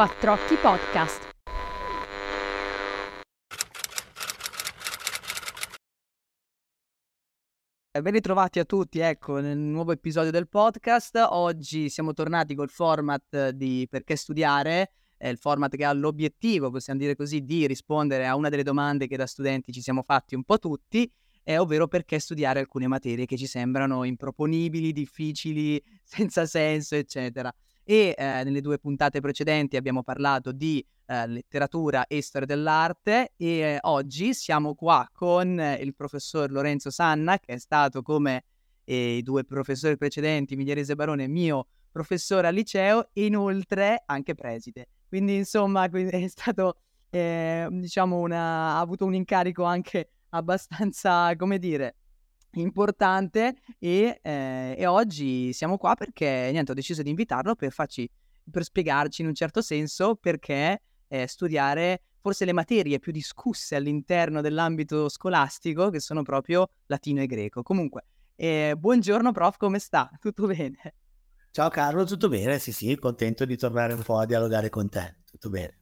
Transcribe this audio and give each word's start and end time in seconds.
Quattro 0.00 0.32
Occhi 0.32 0.54
Podcast. 0.54 1.28
Ben 8.00 8.10
ritrovati 8.10 8.60
a 8.60 8.64
tutti, 8.64 9.00
ecco, 9.00 9.40
nel 9.40 9.58
nuovo 9.58 9.92
episodio 9.92 10.30
del 10.30 10.48
podcast. 10.48 11.22
Oggi 11.32 11.90
siamo 11.90 12.14
tornati 12.14 12.54
col 12.54 12.70
format 12.70 13.50
di 13.50 13.86
Perché 13.90 14.16
studiare, 14.16 14.92
è 15.18 15.28
il 15.28 15.36
format 15.36 15.76
che 15.76 15.84
ha 15.84 15.92
l'obiettivo, 15.92 16.70
possiamo 16.70 16.98
dire 16.98 17.14
così, 17.14 17.44
di 17.44 17.66
rispondere 17.66 18.26
a 18.26 18.36
una 18.36 18.48
delle 18.48 18.62
domande 18.62 19.06
che 19.06 19.18
da 19.18 19.26
studenti 19.26 19.70
ci 19.70 19.82
siamo 19.82 20.02
fatti 20.02 20.34
un 20.34 20.44
po' 20.44 20.58
tutti, 20.58 21.12
eh, 21.42 21.58
ovvero 21.58 21.88
perché 21.88 22.18
studiare 22.20 22.60
alcune 22.60 22.86
materie 22.86 23.26
che 23.26 23.36
ci 23.36 23.46
sembrano 23.46 24.04
improponibili, 24.04 24.92
difficili, 24.92 25.78
senza 26.02 26.46
senso, 26.46 26.94
eccetera. 26.94 27.54
E 27.90 28.14
eh, 28.16 28.44
nelle 28.44 28.60
due 28.60 28.78
puntate 28.78 29.20
precedenti 29.20 29.76
abbiamo 29.76 30.04
parlato 30.04 30.52
di 30.52 30.78
eh, 31.06 31.26
letteratura 31.26 32.06
e 32.06 32.22
storia 32.22 32.46
dell'arte 32.46 33.32
e 33.36 33.46
eh, 33.46 33.78
oggi 33.80 34.32
siamo 34.32 34.76
qua 34.76 35.08
con 35.12 35.60
il 35.80 35.92
professor 35.96 36.52
Lorenzo 36.52 36.90
Sanna 36.90 37.36
che 37.40 37.54
è 37.54 37.58
stato 37.58 38.02
come 38.02 38.44
eh, 38.84 39.16
i 39.16 39.22
due 39.24 39.42
professori 39.42 39.96
precedenti, 39.96 40.54
Migliarese 40.54 40.94
Barone, 40.94 41.26
mio 41.26 41.66
professore 41.90 42.46
al 42.46 42.54
liceo 42.54 43.08
e 43.12 43.24
inoltre 43.24 44.04
anche 44.06 44.36
preside. 44.36 44.86
Quindi 45.08 45.34
insomma 45.34 45.90
è 45.90 46.28
stato 46.28 46.76
eh, 47.10 47.66
diciamo 47.72 48.20
una, 48.20 48.76
ha 48.76 48.78
avuto 48.78 49.04
un 49.04 49.14
incarico 49.14 49.64
anche 49.64 50.10
abbastanza, 50.28 51.34
come 51.34 51.58
dire, 51.58 51.96
importante 52.54 53.56
e, 53.78 54.18
eh, 54.22 54.74
e, 54.76 54.86
oggi 54.86 55.52
siamo 55.52 55.76
qua 55.76 55.94
perché 55.94 56.48
niente, 56.52 56.72
ho 56.72 56.74
deciso 56.74 57.02
di 57.02 57.10
invitarlo 57.10 57.54
per 57.54 57.72
farci 57.72 58.08
per 58.50 58.64
spiegarci 58.64 59.22
in 59.22 59.28
un 59.28 59.34
certo 59.34 59.62
senso 59.62 60.16
perché 60.16 60.82
eh, 61.08 61.26
studiare 61.26 62.02
forse 62.20 62.44
le 62.44 62.52
materie 62.52 62.98
più 62.98 63.12
discusse 63.12 63.76
all'interno 63.76 64.40
dell'ambito 64.40 65.08
scolastico, 65.08 65.90
che 65.90 66.00
sono 66.00 66.22
proprio 66.22 66.68
latino 66.86 67.22
e 67.22 67.26
greco. 67.26 67.62
Comunque, 67.62 68.04
eh, 68.34 68.74
buongiorno 68.76 69.32
prof, 69.32 69.56
come 69.56 69.78
sta? 69.78 70.10
Tutto 70.20 70.46
bene? 70.46 70.94
Ciao 71.52 71.68
Carlo, 71.68 72.04
tutto 72.04 72.28
bene? 72.28 72.60
Sì, 72.60 72.70
sì, 72.70 72.96
contento 72.96 73.44
di 73.44 73.56
tornare 73.56 73.92
un 73.92 74.02
po' 74.02 74.18
a 74.18 74.26
dialogare 74.26 74.68
con 74.68 74.88
te. 74.88 75.16
Tutto 75.24 75.50
bene. 75.50 75.79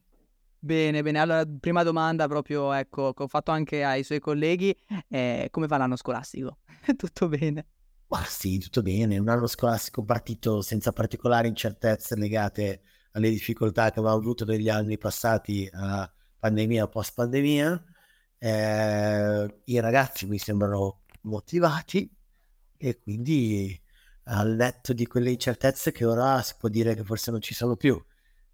Bene, 0.60 1.02
bene. 1.02 1.20
Allora, 1.20 1.44
prima 1.60 1.82
domanda 1.84 2.26
proprio, 2.26 2.72
ecco, 2.72 3.12
che 3.14 3.22
ho 3.22 3.28
fatto 3.28 3.50
anche 3.52 3.84
ai 3.84 4.02
suoi 4.02 4.18
colleghi, 4.18 4.76
eh, 5.08 5.48
come 5.50 5.66
va 5.66 5.76
l'anno 5.76 5.96
scolastico? 5.96 6.58
tutto 6.96 7.28
bene? 7.28 7.66
Ma 8.08 8.24
sì, 8.24 8.58
tutto 8.58 8.82
bene. 8.82 9.18
Un 9.18 9.28
anno 9.28 9.46
scolastico 9.46 10.02
partito 10.04 10.62
senza 10.62 10.92
particolari 10.92 11.46
incertezze 11.48 12.16
legate 12.16 12.82
alle 13.12 13.30
difficoltà 13.30 13.90
che 13.90 13.98
avevamo 14.00 14.18
avuto 14.18 14.44
negli 14.44 14.68
anni 14.68 14.96
passati 14.98 15.68
a 15.70 16.10
pandemia 16.38 16.88
post 16.88 17.14
pandemia. 17.14 17.84
Eh, 18.38 19.60
I 19.64 19.80
ragazzi 19.80 20.26
mi 20.26 20.38
sembrano 20.38 21.02
motivati 21.22 22.10
e 22.76 22.98
quindi 23.00 23.80
al 24.24 24.54
netto 24.54 24.92
di 24.92 25.06
quelle 25.06 25.30
incertezze 25.30 25.92
che 25.92 26.04
ora 26.04 26.40
si 26.42 26.54
può 26.58 26.68
dire 26.68 26.94
che 26.94 27.04
forse 27.04 27.30
non 27.30 27.40
ci 27.40 27.54
sono 27.54 27.76
più, 27.76 28.02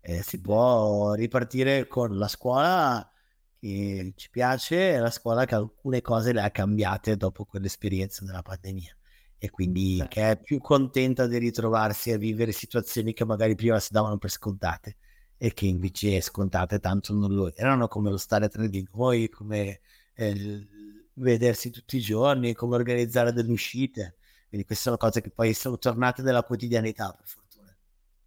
eh, 0.07 0.23
si 0.23 0.41
può 0.41 1.15
ripartire 1.15 1.87
con 1.87 2.19
la 2.19 2.29
scuola 2.29 3.11
che 3.59 4.13
ci 4.17 4.29
piace 4.29 4.93
e 4.93 4.99
la 4.99 5.11
scuola 5.11 5.47
che 5.47 5.55
alcune 5.55 6.03
cose 6.03 6.33
le 6.33 6.43
ha 6.43 6.51
cambiate 6.51 7.17
dopo 7.17 7.47
quell'esperienza 7.47 8.23
della 8.25 8.43
pandemia 8.43 8.95
e 9.39 9.51
quindi 9.51 9.97
certo. 9.97 10.15
che 10.15 10.31
è 10.31 10.41
più 10.41 10.59
contenta 10.59 11.27
di 11.27 11.39
ritrovarsi 11.39 12.13
a 12.13 12.19
vivere 12.19 12.53
situazioni 12.53 13.15
che 13.15 13.25
magari 13.25 13.55
prima 13.55 13.81
si 13.81 13.93
davano 13.93 14.19
per 14.19 14.31
scontate 14.31 14.97
e 15.39 15.55
che 15.55 15.67
invece 15.67 16.21
scontate 16.21 16.81
tanto 16.81 17.15
non 17.15 17.35
lo 17.35 17.55
erano 17.55 17.89
come 17.89 18.11
lo 18.11 18.19
stare 18.19 18.49
tra 18.49 18.67
di 18.67 18.87
noi, 18.93 19.29
come 19.31 19.81
eh, 20.15 20.67
vedersi 21.15 21.71
tutti 21.71 21.97
i 21.97 22.01
giorni, 22.01 22.55
come 22.55 22.77
organizzare 22.77 23.33
delle 23.33 23.53
uscite. 23.53 24.17
Quindi 24.49 24.67
queste 24.67 24.85
sono 24.85 24.97
cose 24.97 25.21
che 25.21 25.31
poi 25.31 25.53
sono 25.55 25.79
tornate 25.79 26.23
nella 26.23 26.43
quotidianità, 26.43 27.13
per 27.13 27.27
fortuna. 27.27 27.44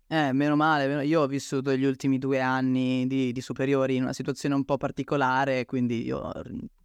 Eh, 0.09 0.31
meno 0.31 0.55
male, 0.55 1.05
io 1.05 1.21
ho 1.21 1.27
vissuto 1.27 1.75
gli 1.75 1.83
ultimi 1.83 2.17
due 2.17 2.39
anni 2.39 3.05
di, 3.07 3.33
di 3.33 3.41
superiori 3.41 3.97
in 3.97 4.03
una 4.03 4.13
situazione 4.13 4.55
un 4.55 4.63
po' 4.63 4.77
particolare, 4.77 5.65
quindi 5.65 6.05
io 6.05 6.31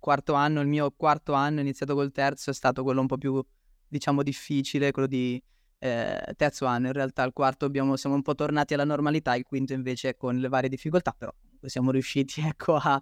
quarto 0.00 0.34
anno, 0.34 0.60
il 0.60 0.66
mio 0.66 0.90
quarto 0.90 1.32
anno 1.32 1.60
iniziato 1.60 1.94
col 1.94 2.10
terzo 2.10 2.50
è 2.50 2.52
stato 2.52 2.82
quello 2.82 3.00
un 3.00 3.06
po' 3.06 3.18
più 3.18 3.40
diciamo 3.86 4.24
difficile, 4.24 4.90
quello 4.90 5.06
di 5.06 5.40
eh, 5.78 6.34
terzo 6.36 6.66
anno. 6.66 6.88
In 6.88 6.94
realtà 6.94 7.22
al 7.22 7.32
quarto 7.32 7.64
abbiamo, 7.64 7.94
siamo 7.96 8.16
un 8.16 8.22
po' 8.22 8.34
tornati 8.34 8.74
alla 8.74 8.84
normalità, 8.84 9.36
il 9.36 9.44
quinto 9.44 9.72
invece 9.72 10.16
con 10.16 10.38
le 10.38 10.48
varie 10.48 10.68
difficoltà, 10.68 11.14
però 11.16 11.32
siamo 11.62 11.92
riusciti 11.92 12.40
ecco, 12.44 12.74
a, 12.74 13.00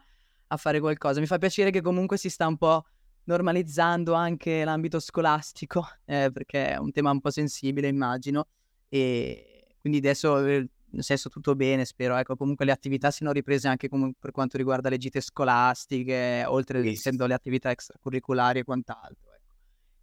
a 0.48 0.56
fare 0.58 0.80
qualcosa. 0.80 1.20
Mi 1.20 1.26
fa 1.26 1.38
piacere 1.38 1.70
che 1.70 1.80
comunque 1.80 2.18
si 2.18 2.28
sta 2.28 2.46
un 2.46 2.58
po' 2.58 2.84
normalizzando 3.24 4.12
anche 4.12 4.64
l'ambito 4.64 5.00
scolastico, 5.00 5.86
eh, 6.04 6.30
perché 6.30 6.72
è 6.72 6.76
un 6.76 6.90
tema 6.92 7.10
un 7.10 7.20
po' 7.20 7.30
sensibile, 7.30 7.88
immagino, 7.88 8.48
e 8.86 9.49
quindi 9.80 9.98
adesso 9.98 10.44
eh, 10.44 10.68
nel 10.92 11.04
senso 11.04 11.28
tutto 11.28 11.54
bene, 11.54 11.84
spero. 11.84 12.16
Ecco, 12.16 12.36
comunque 12.36 12.64
le 12.64 12.72
attività 12.72 13.10
siano 13.10 13.32
riprese 13.32 13.68
anche 13.68 13.88
per 13.88 14.30
quanto 14.32 14.56
riguarda 14.56 14.88
le 14.88 14.98
gite 14.98 15.20
scolastiche, 15.20 16.44
oltre 16.46 16.80
yes. 16.80 16.98
essendo 16.98 17.26
le 17.26 17.34
attività 17.34 17.70
extracurriculari 17.70 18.60
e 18.60 18.64
quant'altro 18.64 19.30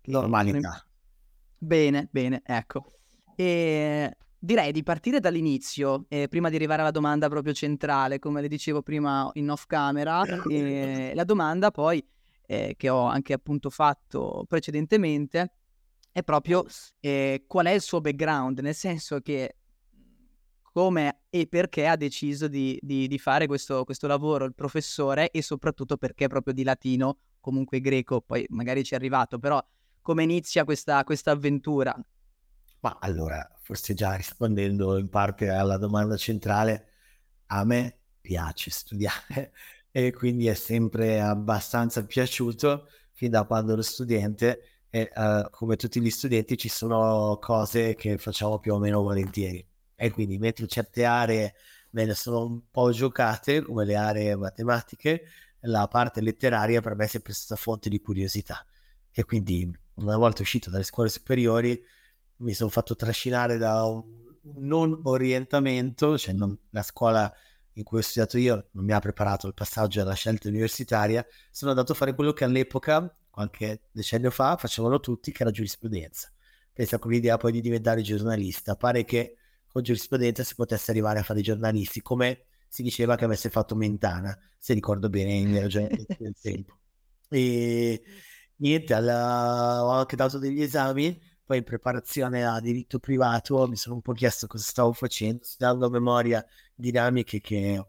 normalità. 0.08 0.86
Bene, 1.58 2.08
bene, 2.12 2.42
ecco. 2.46 2.94
E 3.36 4.16
direi 4.38 4.72
di 4.72 4.84
partire 4.84 5.20
dall'inizio, 5.20 6.06
eh, 6.08 6.28
prima 6.28 6.50
di 6.50 6.56
arrivare 6.56 6.82
alla 6.82 6.92
domanda 6.92 7.30
proprio 7.30 7.54
centrale, 7.54 8.20
come 8.20 8.42
le 8.42 8.48
dicevo 8.48 8.82
prima 8.82 9.30
in 9.34 9.50
off 9.50 9.66
camera. 9.66 10.24
Eh, 10.50 11.12
la 11.14 11.24
domanda 11.24 11.72
poi, 11.72 12.06
eh, 12.46 12.76
che 12.78 12.90
ho 12.90 13.04
anche 13.04 13.34
appunto 13.34 13.70
fatto 13.70 14.46
precedentemente, 14.48 15.54
è 16.12 16.24
proprio 16.24 16.66
eh, 17.00 17.44
qual 17.48 17.68
è 17.68 17.72
il 17.72 17.82
suo 17.82 18.02
background, 18.02 18.59
nel 18.59 18.76
senso 18.76 19.20
che 19.20 19.56
come 20.78 21.22
e 21.32 21.48
perché 21.48 21.88
ha 21.88 21.96
deciso 21.96 22.48
di, 22.48 22.78
di, 22.80 23.08
di 23.08 23.18
fare 23.18 23.48
questo, 23.48 23.84
questo, 23.84 24.06
lavoro 24.06 24.46
il 24.46 24.54
professore 24.54 25.32
e 25.32 25.42
soprattutto 25.42 25.98
perché 25.98 26.28
proprio 26.28 26.54
di 26.54 26.64
latino, 26.64 27.18
comunque 27.40 27.82
greco, 27.82 28.22
poi 28.22 28.46
magari 28.50 28.84
ci 28.84 28.94
è 28.94 28.96
arrivato, 28.96 29.40
però 29.40 29.60
come 30.04 30.22
inizia 30.22 30.66
questa, 30.66 31.04
questa 31.04 31.32
avventura? 31.32 32.00
Ma 32.82 32.96
allora, 33.02 33.44
forse 33.64 33.96
già 33.96 34.14
rispondendo 34.18 35.00
in 35.00 35.10
parte 35.10 35.50
alla 35.50 35.78
domanda 35.78 36.16
centrale, 36.16 36.90
a 37.48 37.64
me 37.64 38.02
piace 38.22 38.70
studiare 38.70 39.54
e 39.90 40.14
quindi 40.14 40.46
è 40.46 40.54
sempre 40.54 41.20
abbastanza 41.20 42.06
piaciuto 42.06 42.88
fin 43.14 43.32
da 43.32 43.46
quando 43.46 43.74
ero 43.74 43.82
studente 43.82 44.84
e 44.92 45.12
uh, 45.16 45.50
come 45.50 45.76
tutti 45.76 46.00
gli 46.00 46.12
studenti 46.12 46.56
ci 46.56 46.70
sono 46.70 47.40
cose 47.42 47.96
che 47.96 48.20
facciamo 48.20 48.59
più 48.59 48.76
o 48.76 48.78
meno 48.78 49.02
volentieri 49.02 49.68
e 49.97 50.12
quindi 50.12 50.38
mentre 50.38 50.68
certe 50.68 51.03
aree 51.03 51.53
me 51.90 52.06
ne 52.06 52.13
sono 52.13 52.46
un 52.46 52.62
po' 52.69 52.91
giocate 52.91 53.63
come 53.63 53.84
le 53.84 53.96
aree 53.96 54.35
matematiche 54.35 55.24
la 55.62 55.88
parte 55.88 56.22
letteraria 56.22 56.80
per 56.81 56.96
me 56.96 57.06
è 57.06 57.08
sempre 57.08 57.34
stata 57.34 57.59
fonte 57.59 57.90
di 57.90 58.00
curiosità 58.00 58.63
e 59.12 59.24
quindi 59.25 59.69
una 59.96 60.18
volta 60.18 60.44
uscito 60.44 60.69
dalle 60.69 60.84
scuole 60.84 61.09
superiori 61.09 61.84
mi 62.38 62.53
sono 62.53 62.69
fatto 62.69 62.96
trascinare 62.96 63.58
da 63.58 63.84
un 63.84 64.25
non 64.56 65.00
orientamento, 65.03 66.18
cioè 66.18 66.34
non, 66.34 66.58
la 66.69 66.84
scuola 66.84 67.31
in 67.74 67.84
cui 67.84 68.00
ho 68.00 68.02
studiato 68.02 68.38
io 68.38 68.68
non 68.72 68.85
mi 68.85 68.94
ha 68.94 69.00
preparato 69.00 69.47
il 69.47 69.53
passaggio 69.53 70.02
alla 70.02 70.14
scelta 70.14 70.47
universitaria, 70.47 71.25
sono 71.52 71.72
andato 71.72 71.91
a 71.91 71.96
fare 71.96 72.16
quello 72.16 72.34
che 72.34 72.44
all'epoca, 72.44 73.16
qualche 73.29 73.81
decennio 73.91 74.31
fa, 74.31 74.58
facevano 74.58 75.00
tutti, 75.00 75.31
che 75.31 75.44
era 75.44 75.52
giurisprudenza. 75.52 76.31
Pensa 76.74 76.97
con 76.97 77.12
l'idea 77.12 77.38
poi 77.38 77.52
di 77.52 77.62
diventare 77.62 78.02
giornalista. 78.02 78.75
Pare 78.75 79.03
che 79.03 79.38
con 79.78 79.84
giurisprudenza 79.84 80.44
si 80.44 80.56
potesse 80.56 80.90
arrivare 80.90 81.20
a 81.20 81.24
fare 81.24 81.40
i 81.40 81.44
giornalisti, 81.44 82.02
come 82.02 82.46
si 82.68 82.82
diceva 82.82 83.16
che 83.16 83.26
avesse 83.26 83.52
fatto 83.52 83.76
Mentana, 83.76 84.35
se 84.58 84.74
ricordo 84.74 85.08
bene 85.08 85.34
in 85.34 85.53
ragionamenti 85.62 86.18
del 86.18 86.35
tempo. 86.41 86.79
E 87.29 88.02
niente, 88.56 88.94
alla... 88.96 89.84
ho 89.85 89.90
anche 89.90 90.16
dato 90.16 90.40
degli 90.40 90.64
esami, 90.64 91.22
poi 91.46 91.58
in 91.59 91.64
preparazione 91.64 92.44
a 92.44 92.59
diritto 92.59 92.97
privato 92.97 93.68
mi 93.68 93.76
sono 93.76 93.96
un 93.96 94.02
po' 94.02 94.14
chiesto 94.14 94.47
cosa 94.47 94.64
stavo 94.64 94.94
facendo, 94.94 95.44
studiando 95.44 95.85
a 95.85 95.90
memoria 95.91 96.46
dinamiche 96.73 97.40
che 97.40 97.85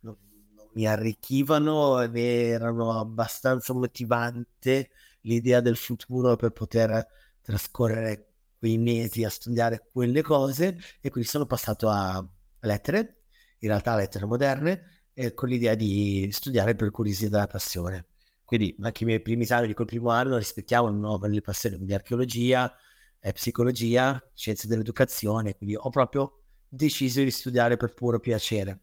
non, 0.00 0.16
non 0.56 0.68
mi 0.72 0.86
arricchivano 0.86 2.02
ed 2.02 2.16
erano 2.16 2.98
abbastanza 2.98 3.72
motivante 3.72 4.90
l'idea 5.20 5.60
del 5.60 5.76
futuro 5.76 6.34
per 6.34 6.50
poter 6.50 7.06
trascorrere 7.40 8.27
quei 8.58 8.78
mesi 8.78 9.24
a 9.24 9.30
studiare 9.30 9.88
quelle 9.92 10.22
cose 10.22 10.78
e 11.00 11.10
quindi 11.10 11.28
sono 11.28 11.46
passato 11.46 11.88
a 11.88 12.26
lettere, 12.60 13.24
in 13.58 13.68
realtà 13.68 13.94
lettere 13.96 14.26
moderne, 14.26 15.04
e 15.12 15.34
con 15.34 15.48
l'idea 15.48 15.74
di 15.74 16.28
studiare 16.32 16.74
per 16.74 16.90
curiosità 16.90 17.30
della 17.30 17.46
passione. 17.46 18.06
Quindi 18.44 18.76
anche 18.80 19.02
i 19.02 19.06
miei 19.06 19.20
primi 19.20 19.42
esami 19.42 19.66
di 19.66 19.74
quel 19.74 19.86
primo 19.86 20.10
anno 20.10 20.36
rispecchiavano 20.38 20.98
no, 21.18 21.26
le 21.26 21.40
passioni 21.40 21.84
di 21.84 21.92
archeologia, 21.94 22.72
eh, 23.20 23.32
psicologia, 23.32 24.22
scienze 24.34 24.66
dell'educazione, 24.68 25.56
quindi 25.56 25.76
ho 25.76 25.90
proprio 25.90 26.42
deciso 26.68 27.22
di 27.22 27.30
studiare 27.30 27.76
per 27.76 27.94
puro 27.94 28.18
piacere. 28.20 28.80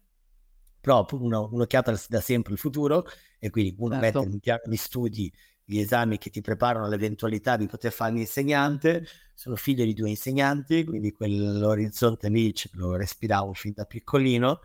però 0.80 1.06
uno, 1.12 1.48
un'occhiata 1.52 1.94
da 2.08 2.20
sempre 2.20 2.52
il 2.52 2.58
futuro 2.58 3.06
e 3.38 3.50
quindi 3.50 3.74
uno 3.78 3.98
Certo. 4.00 4.20
mette 4.20 4.32
in 4.32 4.40
piano 4.40 4.62
di 4.66 4.76
studi 4.76 5.32
gli 5.68 5.80
esami 5.80 6.16
che 6.16 6.30
ti 6.30 6.40
preparano 6.40 6.86
all'eventualità 6.86 7.56
di 7.56 7.66
poter 7.66 7.92
fare 7.92 8.12
l'insegnante. 8.12 9.04
Sono 9.34 9.56
figlio 9.56 9.84
di 9.84 9.94
due 9.94 10.08
insegnanti, 10.10 10.84
quindi 10.84 11.12
quell'orizzonte 11.12 12.28
lì 12.28 12.54
lo 12.74 12.94
respiravo 12.94 13.52
fin 13.52 13.72
da 13.74 13.84
piccolino 13.84 14.60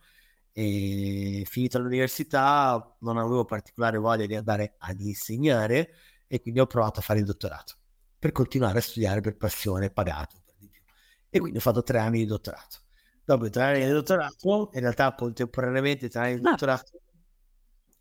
e 0.53 1.43
finito 1.49 1.79
l'università 1.79 2.95
non 2.99 3.17
avevo 3.17 3.45
particolare 3.45 3.97
voglia 3.97 4.25
di 4.27 4.35
andare 4.35 4.75
ad 4.77 4.99
insegnare 4.99 5.93
e 6.27 6.41
quindi 6.41 6.59
ho 6.59 6.67
provato 6.67 6.99
a 6.99 7.03
fare 7.03 7.19
il 7.19 7.25
dottorato 7.25 7.75
per 8.19 8.31
continuare 8.31 8.77
a 8.77 8.81
studiare 8.81 9.21
per 9.21 9.37
passione, 9.37 9.89
pagato 9.89 10.41
per 10.45 10.55
di 10.59 10.69
più. 10.69 10.81
E 11.29 11.39
quindi 11.39 11.57
ho 11.57 11.61
fatto 11.61 11.81
tre 11.81 11.97
anni 11.97 12.19
di 12.19 12.25
dottorato. 12.25 12.81
Dopo 13.23 13.47
i 13.47 13.49
tre 13.49 13.63
anni 13.63 13.85
di 13.85 13.91
dottorato, 13.91 14.69
in 14.73 14.79
realtà 14.81 15.15
contemporaneamente 15.15 16.09
tre 16.09 16.19
anni 16.21 16.35
di 16.35 16.41
dottorato, 16.41 17.01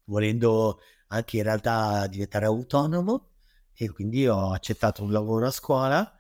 volendo 0.05 0.81
anche 1.13 1.39
in 1.39 1.43
realtà 1.43 2.07
diventare 2.07 2.47
autonomo 2.47 3.31
e 3.75 3.91
quindi 3.91 4.27
ho 4.27 4.53
accettato 4.53 5.03
un 5.03 5.13
lavoro 5.13 5.47
a 5.47 5.51
scuola, 5.51 6.19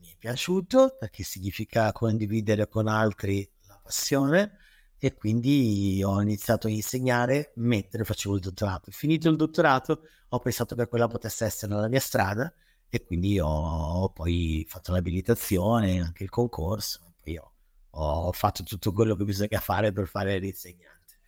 mi 0.00 0.08
è 0.08 0.16
piaciuto 0.18 0.96
perché 0.98 1.22
significa 1.22 1.92
condividere 1.92 2.68
con 2.68 2.88
altri 2.88 3.48
la 3.66 3.78
passione 3.82 4.58
e 4.98 5.14
quindi 5.14 6.02
ho 6.02 6.20
iniziato 6.20 6.66
a 6.66 6.70
insegnare 6.70 7.52
mentre 7.56 8.04
facevo 8.04 8.34
il 8.36 8.40
dottorato. 8.40 8.90
Finito 8.90 9.28
il 9.28 9.36
dottorato 9.36 10.02
ho 10.28 10.38
pensato 10.38 10.74
che 10.74 10.88
quella 10.88 11.06
potesse 11.06 11.44
essere 11.44 11.74
la 11.74 11.88
mia 11.88 12.00
strada 12.00 12.52
e 12.88 13.04
quindi 13.04 13.38
ho 13.38 14.10
poi 14.10 14.64
fatto 14.68 14.92
l'abilitazione, 14.92 16.00
anche 16.00 16.24
il 16.24 16.30
concorso, 16.30 17.14
poi 17.22 17.36
ho, 17.36 17.52
ho 17.90 18.32
fatto 18.32 18.62
tutto 18.62 18.92
quello 18.92 19.14
che 19.14 19.24
bisogna 19.24 19.60
fare 19.60 19.92
per 19.92 20.06
fare 20.08 20.38
l'insegnante. 20.38 21.18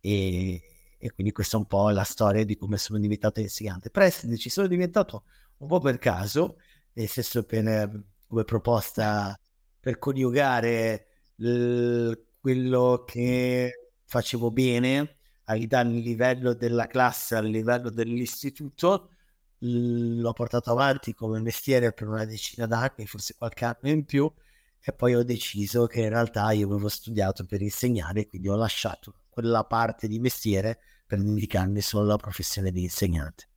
E, 0.00 0.73
e 1.04 1.12
quindi 1.12 1.32
questa 1.34 1.58
è 1.58 1.60
un 1.60 1.66
po' 1.66 1.90
la 1.90 2.02
storia 2.02 2.46
di 2.46 2.56
come 2.56 2.78
sono 2.78 2.98
diventato 2.98 3.38
insegnante. 3.40 3.90
Preside 3.90 4.38
ci 4.38 4.48
sono 4.48 4.66
diventato 4.66 5.24
un 5.58 5.68
po' 5.68 5.78
per 5.78 5.98
caso, 5.98 6.56
nel 6.94 7.08
senso 7.08 7.42
per, 7.44 8.04
come 8.26 8.44
proposta 8.44 9.38
per 9.78 9.98
coniugare 9.98 11.06
l- 11.36 12.12
quello 12.40 13.04
che 13.06 13.90
facevo 14.06 14.50
bene 14.50 15.18
a 15.44 15.54
livello 15.82 16.54
della 16.54 16.86
classe, 16.86 17.36
a 17.36 17.40
livello 17.40 17.90
dell'istituto, 17.90 19.10
l'ho 19.58 20.32
portato 20.32 20.70
avanti 20.70 21.12
come 21.12 21.38
mestiere 21.38 21.92
per 21.92 22.08
una 22.08 22.24
decina 22.24 22.64
d'anni, 22.66 23.04
forse 23.06 23.34
qualche 23.36 23.66
anno 23.66 23.90
in 23.90 24.06
più, 24.06 24.32
e 24.80 24.92
poi 24.94 25.14
ho 25.14 25.22
deciso 25.22 25.86
che 25.86 26.00
in 26.00 26.08
realtà 26.08 26.50
io 26.52 26.66
avevo 26.66 26.88
studiato 26.88 27.44
per 27.44 27.60
insegnare, 27.60 28.26
quindi 28.26 28.48
ho 28.48 28.56
lasciato 28.56 29.16
quella 29.28 29.64
parte 29.64 30.08
di 30.08 30.18
mestiere 30.18 30.78
per 31.06 31.22
dedicarmi 31.22 31.80
solo 31.80 32.04
alla 32.04 32.16
professione 32.16 32.70
di 32.70 32.82
insegnante. 32.82 33.48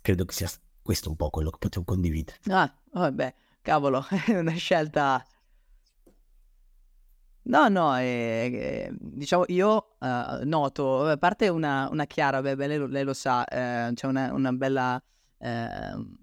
Credo 0.00 0.24
che 0.24 0.32
sia 0.32 0.50
questo 0.82 1.10
un 1.10 1.16
po' 1.16 1.30
quello 1.30 1.50
che 1.50 1.58
potevo 1.58 1.84
condividere. 1.84 2.38
Ah, 2.48 2.72
vabbè, 2.92 3.34
cavolo, 3.62 4.04
è 4.26 4.38
una 4.38 4.52
scelta 4.52 5.24
No, 7.42 7.68
no, 7.68 7.96
ehm, 7.96 8.96
diciamo 9.00 9.44
io, 9.48 9.96
uhm, 9.98 10.40
noto 10.44 11.06
a 11.06 11.16
parte 11.16 11.48
una 11.48 11.88
una 11.90 12.04
chiara 12.06 12.40
beh, 12.42 12.54
beh, 12.54 12.66
lei 12.66 12.78
lo 12.78 12.86
lei 12.86 13.02
lo 13.02 13.14
sa, 13.14 13.44
ehm, 13.44 13.94
c'è 13.94 14.06
una 14.06 14.32
una 14.32 14.52
bella 14.52 15.02
ehm, 15.38 16.16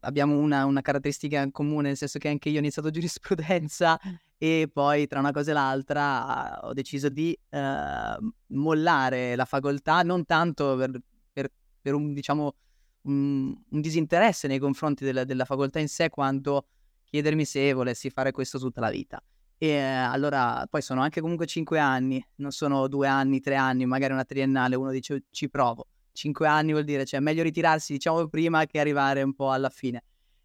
abbiamo 0.00 0.38
una 0.38 0.64
una 0.64 0.80
caratteristica 0.82 1.40
in 1.42 1.50
comune, 1.50 1.88
nel 1.88 1.96
senso 1.96 2.18
che 2.18 2.28
anche 2.28 2.48
io 2.48 2.56
ho 2.56 2.60
iniziato 2.60 2.90
giurisprudenza 2.90 3.98
e 4.38 4.68
poi 4.72 5.06
tra 5.06 5.18
una 5.20 5.32
cosa 5.32 5.50
e 5.50 5.54
l'altra 5.54 6.60
ho 6.66 6.72
deciso 6.72 7.08
di, 7.08 7.36
ehm, 7.50 8.32
mollare 8.48 9.34
la 9.36 9.44
facoltà, 9.44 10.02
non 10.02 10.24
tanto 10.24 10.76
per 10.76 10.90
per 11.32 11.48
per 11.80 11.94
un 11.94 12.12
diciamo, 12.12 12.54
un 13.02 13.54
un 13.70 13.80
disinteresse 13.80 14.48
nei 14.48 14.58
confronti 14.58 15.04
della 15.04 15.24
della 15.24 15.44
facoltà 15.44 15.78
in 15.78 15.88
sé, 15.88 16.08
quanto 16.10 16.66
chiedermi 17.04 17.44
se 17.44 17.72
volessi 17.72 18.10
fare 18.10 18.32
questo 18.32 18.58
tutta 18.58 18.80
la 18.80 18.90
vita. 18.90 19.22
E 19.58 19.78
allora 19.78 20.66
poi 20.68 20.82
sono 20.82 21.00
anche 21.00 21.20
comunque 21.22 21.46
5 21.46 21.78
anni, 21.78 22.22
non 22.36 22.50
sono 22.50 22.88
2 22.88 23.06
anni, 23.08 23.40
3 23.40 23.54
anni, 23.56 23.86
magari 23.86 24.12
una 24.12 24.24
triennale, 24.24 24.76
uno 24.76 24.90
dice: 24.90 25.24
"Ci 25.30 25.48
provo". 25.48 25.86
5 26.12 26.46
anni 26.48 26.72
vuol 26.72 26.84
dire 26.84 27.04
cioè 27.04 27.20
meglio 27.20 27.42
ritirarsi 27.42 27.92
diciamo 27.92 28.26
prima 28.28 28.64
che 28.66 28.80
arrivare 28.80 29.22
un 29.22 29.34
po' 29.34 29.50
alla 29.52 29.70
fine. 29.70 30.02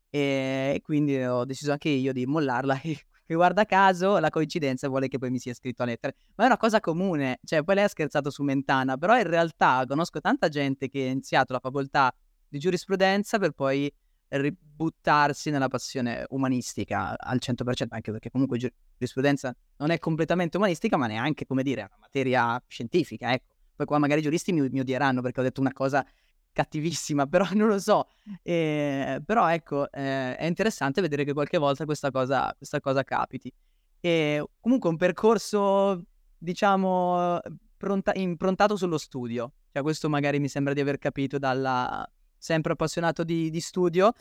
E 0.10 0.80
quindi 0.84 1.22
ho 1.24 1.46
deciso 1.46 1.72
anche 1.72 1.90
io 1.90 2.12
di 2.14 2.26
mollarla 2.26 2.80
e 2.82 2.98
e 3.31 3.36
guarda 3.36 3.63
caso 3.63 4.18
la 4.19 4.30
coincidenza 4.30 4.89
vuole 4.89 5.07
che 5.07 5.18
poi 5.18 5.30
mi 5.30 5.39
sia 5.39 5.54
iscritto 5.54 5.83
a 5.83 5.86
lettere. 5.86 6.16
Ma 6.36 6.44
è 6.44 6.48
una 6.48 6.57
cosa 6.57 6.81
comune, 6.81 7.39
cioè 7.45 7.63
poi 7.63 7.75
lei 7.75 7.86
ha 7.86 7.88
scherzato 7.88 8.30
su 8.30 8.44
Mentana, 8.44 8.98
però 8.98 9.18
in 9.18 9.24
realtà 9.24 9.86
conosco 9.88 10.19
tanta 10.19 10.50
gente 10.50 10.89
che 10.89 11.04
ha 11.04 11.12
iniziato 11.12 11.54
la 11.54 11.60
facoltà 11.60 12.13
di 12.50 12.60
giurisprudenza 12.60 13.39
per 13.39 13.51
poi 13.51 13.89
ributtarsi 14.28 15.50
nella 15.50 15.69
passione 15.69 16.25
umanistica 16.30 17.18
al 17.18 17.39
100%, 17.39 17.88
anche 17.89 18.12
perché 18.12 18.30
comunque 18.30 18.57
giurisprudenza 18.57 19.56
non 19.78 19.92
è 19.92 20.00
completamente 20.00 20.57
umanistica, 20.57 20.98
ma 20.98 21.07
neanche, 21.07 21.45
come 21.45 21.63
dire, 21.63 21.81
è 21.81 21.86
una 21.86 22.00
materia 22.01 22.62
scientifica, 22.68 23.31
ecco. 23.31 23.56
Poi 23.78 23.86
qua 23.86 23.98
magari 23.98 24.19
i 24.19 24.24
giuristi 24.24 24.51
mi 24.51 24.68
mi 24.69 24.81
odieranno 24.81 25.22
perché 25.22 25.39
ho 25.39 25.44
detto 25.44 25.62
una 25.62 25.74
cosa 25.74 26.06
cattivissima, 26.51 27.27
però 27.27 27.45
non 27.53 27.68
lo 27.68 27.80
so. 27.80 28.07
Ehm, 28.44 29.24
però 29.24 29.48
ecco, 29.50 29.92
ehm, 29.92 30.33
è 30.36 30.45
interessante 30.45 31.01
vedere 31.01 31.24
che 31.24 31.33
qualche 31.33 31.57
volta 31.57 31.86
questa 31.86 32.12
cosa 32.12 32.53
questa 32.57 32.80
cosa 32.80 33.03
capiti. 33.03 33.51
E 34.00 34.44
comunque 34.59 34.89
un 34.89 34.98
percorso, 34.98 36.03
diciamo, 36.38 37.39
pronta 37.77 38.12
improntato 38.15 38.75
sullo 38.77 38.98
studio. 38.98 39.53
Cioè 39.71 39.81
questo 39.83 40.09
magari 40.09 40.39
mi 40.39 40.48
sembra 40.50 40.74
di 40.74 40.81
aver 40.81 40.98
capito 40.98 41.38
dalla 41.38 42.06
sempre 42.38 42.74
appassionato 42.74 43.24
di 43.24 43.50
di 43.50 43.59
studio, 43.62 44.12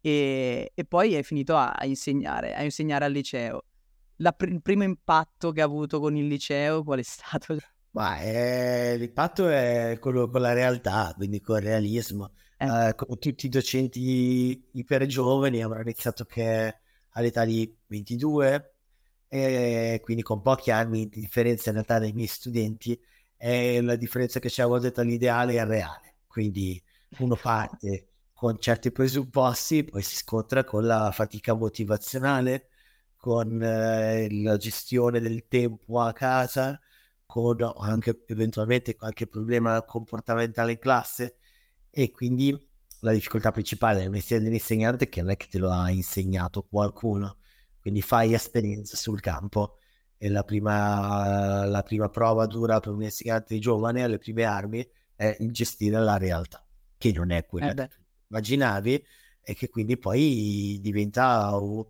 ehm, 0.00 0.66
e 0.74 0.84
poi 0.86 1.14
hai 1.16 1.22
finito 1.22 1.56
a 1.56 1.70
a 1.72 1.86
insegnare, 1.86 2.54
a 2.54 2.62
insegnare 2.64 3.04
al 3.04 3.12
liceo. 3.12 3.62
Pr 4.36 4.48
il 4.48 4.62
primo 4.62 4.82
impatto 4.84 5.52
che 5.52 5.60
ha 5.62 5.64
avuto 5.64 6.00
con 6.00 6.16
il 6.16 6.26
liceo 6.26 6.82
qual 6.84 6.98
è 7.00 7.02
stato? 7.04 7.56
Ma, 7.94 8.20
ehm, 8.20 8.98
l'impatto 8.98 9.48
è 9.48 9.96
quello 10.00 10.28
con 10.28 10.42
la 10.42 10.52
realtà, 10.52 11.12
quindi 11.16 11.40
col 11.40 11.60
realismo. 11.60 12.32
Eh. 12.58 12.66
Ehm, 12.66 12.94
come 12.94 13.16
tutti 13.18 13.46
i 13.46 13.48
docenti 13.48 14.68
iper 14.72 15.06
giovani 15.06 15.62
avrò 15.62 15.80
iniziato 15.80 16.24
che 16.24 16.80
all'età 17.10 17.44
di 17.44 17.74
22, 17.86 18.74
e 19.28 20.00
quindi 20.02 20.22
con 20.22 20.42
pochi 20.42 20.70
anni 20.70 21.08
di 21.08 21.20
differenza 21.20 21.68
in 21.70 21.76
realtà 21.76 21.98
dai 21.98 22.12
miei 22.12 22.26
studenti, 22.28 22.98
e 23.36 23.80
la 23.80 23.96
differenza 23.96 24.38
che 24.38 24.48
c'è 24.48 24.62
a 24.62 24.66
volte 24.66 24.90
tra 24.92 25.02
l'ideale 25.02 25.54
e 25.54 25.56
il 25.60 25.66
reale. 25.66 26.16
Quindi 26.26 26.80
uno 27.18 27.36
parte 27.36 28.08
con 28.34 28.58
certi 28.60 28.92
presupposti, 28.92 29.84
poi 29.84 30.02
si 30.02 30.14
scontra 30.16 30.62
con 30.64 30.84
la 30.86 31.10
fatica 31.10 31.54
motivazionale, 31.54 32.68
con 33.16 33.58
la 33.58 34.56
gestione 34.58 35.20
del 35.20 35.46
tempo 35.48 36.00
a 36.00 36.12
casa, 36.12 36.78
con 37.30 37.60
anche 37.76 38.24
eventualmente 38.26 38.96
qualche 38.96 39.26
problema 39.26 39.82
comportamentale 39.82 40.72
in 40.72 40.78
classe. 40.78 41.36
E 41.90 42.10
quindi 42.10 42.58
la 43.00 43.12
difficoltà 43.12 43.52
principale 43.52 44.00
del 44.00 44.10
mestiere 44.10 44.42
dell'insegnante 44.42 45.04
è 45.04 45.08
che 45.10 45.20
non 45.20 45.30
è 45.30 45.36
che 45.36 45.46
te 45.50 45.58
lo 45.58 45.70
ha 45.70 45.90
insegnato 45.90 46.62
qualcuno, 46.62 47.36
quindi 47.80 48.00
fai 48.00 48.32
esperienza 48.32 48.96
sul 48.96 49.20
campo. 49.20 49.76
E 50.16 50.30
la 50.30 50.42
prima, 50.42 51.64
la 51.66 51.82
prima 51.82 52.08
prova 52.08 52.46
dura 52.46 52.80
per 52.80 52.92
un 52.92 53.02
insegnante 53.02 53.58
giovane 53.58 54.02
alle 54.02 54.18
prime 54.18 54.44
armi 54.44 54.84
è 55.14 55.36
gestire 55.50 56.00
la 56.00 56.16
realtà, 56.16 56.66
che 56.96 57.12
non 57.12 57.30
è 57.30 57.44
quella 57.46 57.70
Eh 57.70 57.88
che 57.88 57.96
immaginavi 58.28 59.04
e 59.42 59.54
che 59.54 59.68
quindi 59.68 59.96
poi 59.98 60.78
diventa 60.80 61.54
un 61.56 61.84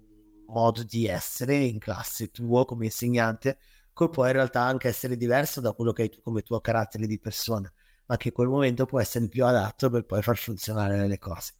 modo 0.49 0.83
di 0.83 1.07
essere 1.07 1.57
in 1.57 1.79
classe 1.79 2.31
tuo 2.31 2.65
come 2.65 2.87
insegnante, 2.87 3.59
che 4.07 4.11
può 4.11 4.27
in 4.27 4.33
realtà 4.33 4.63
anche 4.63 4.89
essere 4.89 5.17
diverso 5.17 5.61
da 5.61 5.73
quello 5.73 5.93
che 5.93 6.03
hai 6.03 6.11
tu 6.11 6.21
come 6.23 6.43
tuo 6.43 6.61
carattere 6.61 7.07
di 7.07 7.19
persona, 7.19 7.73
ma 8.07 8.17
che 8.17 8.29
in 8.29 8.35
quel 8.35 8.49
momento 8.49 8.87
può 8.87 9.01
essere 9.01 9.25
il 9.25 9.31
più 9.31 9.45
adatto 9.45 9.91
per 9.91 10.05
poi 10.05 10.23
far 10.23 10.37
funzionare 10.37 11.07
le 11.07 11.19
cose. 11.19 11.53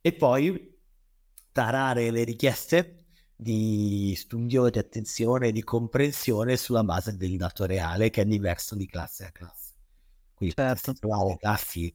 E 0.00 0.12
poi 0.14 0.78
tarare 1.52 2.10
le 2.10 2.24
richieste 2.24 3.04
di 3.34 4.14
studio, 4.16 4.68
di 4.70 4.78
attenzione, 4.78 5.52
di 5.52 5.62
comprensione 5.62 6.56
sulla 6.56 6.84
base 6.84 7.16
del 7.16 7.36
dato 7.36 7.64
reale 7.64 8.10
che 8.10 8.22
è 8.22 8.24
diverso 8.26 8.74
di 8.74 8.86
classe 8.86 9.24
a 9.26 9.30
classe. 9.32 9.72
Quindi 10.34 10.54
Certo. 10.54 10.92
trovare 10.94 11.36
classi 11.38 11.94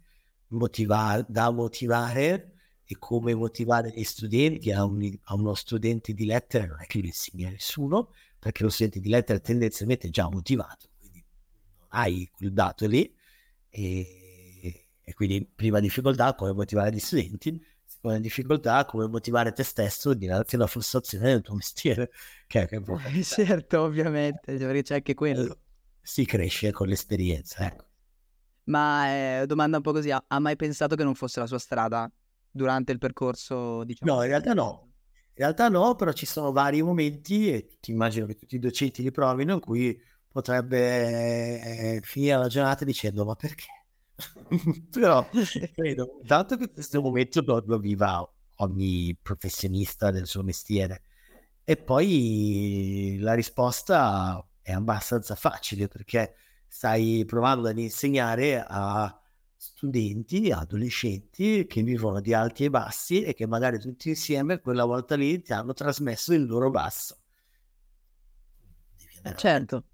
motiva- 0.49 1.23
da 1.27 1.51
motivare 1.51 2.53
e 2.85 2.97
come 2.99 3.33
motivare 3.33 3.91
gli 3.91 4.03
studenti 4.03 4.71
a, 4.71 4.83
un- 4.83 5.17
a 5.23 5.35
uno 5.35 5.53
studente 5.55 6.13
di 6.13 6.25
lettere 6.25 6.67
non 6.67 6.81
è 6.81 6.85
che 6.85 6.99
lo 6.99 7.05
insegna 7.07 7.49
nessuno, 7.49 8.11
perché 8.45 8.61
lo 8.61 8.69
studente 8.69 8.99
di 8.99 9.09
lettere 9.09 9.41
tendenzialmente 9.41 10.05
è 10.05 10.11
già 10.11 10.29
motivato, 10.29 10.89
quindi 10.99 11.25
non 11.79 11.87
hai 11.89 12.29
quel 12.31 12.53
dato 12.53 12.85
lì 12.85 13.11
e, 13.69 14.87
e 15.01 15.13
quindi 15.15 15.49
prima 15.55 15.79
difficoltà 15.79 16.35
come 16.35 16.53
motivare 16.53 16.91
gli 16.93 16.99
studenti, 16.99 17.59
seconda 17.83 18.19
difficoltà 18.19 18.85
come 18.85 19.07
motivare 19.07 19.51
te 19.51 19.63
stesso 19.63 20.13
dinanzi 20.13 20.57
alla 20.57 20.67
frustrazione 20.67 21.31
del 21.31 21.41
tuo 21.41 21.55
mestiere, 21.55 22.11
che 22.45 22.61
è, 22.61 22.67
che 22.67 22.75
è 22.75 22.81
Eh, 23.17 23.23
certo, 23.23 23.81
ovviamente, 23.81 24.55
perché 24.57 24.83
c'è 24.83 24.93
anche 24.93 25.15
quello. 25.15 25.57
si 26.03 26.23
cresce 26.25 26.71
con 26.71 26.87
l'esperienza. 26.87 27.65
Ecco. 27.65 27.85
Ma 28.65 29.41
eh, 29.41 29.45
domanda 29.47 29.77
un 29.77 29.81
po' 29.83 29.91
così, 29.91 30.11
ha, 30.11 30.23
ha 30.27 30.39
mai 30.39 30.55
pensato 30.55 30.95
che 30.95 31.03
non 31.03 31.15
fosse 31.15 31.39
la 31.39 31.47
sua 31.47 31.57
strada 31.57 32.07
durante 32.51 32.91
il 32.91 32.99
percorso? 32.99 33.83
Diciamo, 33.83 34.13
no, 34.13 34.21
in 34.21 34.27
realtà 34.27 34.53
no. 34.53 34.84
In 35.37 35.43
realtà 35.43 35.67
no, 35.67 35.95
però 35.95 36.13
ci 36.13 36.25
sono 36.25 36.51
vari 36.53 36.81
momenti, 36.81 37.51
e 37.51 37.77
ti 37.81 37.91
immagino 37.91 38.25
che 38.25 38.35
tutti 38.35 38.55
i 38.55 38.59
docenti 38.59 39.03
li 39.03 39.11
provino, 39.11 39.55
in 39.55 39.59
cui 39.59 40.01
potrebbe 40.31 41.97
eh, 41.97 42.01
finire 42.03 42.37
la 42.37 42.47
giornata 42.47 42.85
dicendo 42.85 43.25
ma 43.25 43.35
perché? 43.35 43.65
però 44.91 45.27
credo 45.73 46.21
tanto 46.25 46.55
che 46.55 46.71
questo 46.71 47.01
momento 47.01 47.41
lo, 47.45 47.61
lo 47.65 47.79
viva 47.79 48.25
ogni 48.57 49.17
professionista 49.21 50.11
del 50.11 50.25
suo 50.25 50.43
mestiere. 50.43 51.03
E 51.63 51.77
poi 51.77 53.17
la 53.19 53.33
risposta 53.33 54.45
è 54.61 54.71
abbastanza 54.71 55.35
facile 55.35 55.87
perché 55.87 56.35
stai 56.67 57.23
provando 57.25 57.67
ad 57.67 57.77
insegnare 57.77 58.63
a 58.65 59.19
studenti, 59.65 60.51
adolescenti 60.51 61.65
che 61.65 61.81
vivono 61.83 62.21
di 62.21 62.33
alti 62.33 62.65
e 62.65 62.69
bassi 62.69 63.23
e 63.23 63.33
che 63.33 63.47
magari 63.47 63.79
tutti 63.79 64.09
insieme 64.09 64.59
quella 64.59 64.85
volta 64.85 65.15
lì 65.15 65.41
ti 65.41 65.53
hanno 65.53 65.73
trasmesso 65.73 66.33
il 66.33 66.45
loro 66.45 66.69
basso. 66.69 67.17
Eh, 69.23 69.35
certo. 69.35 69.85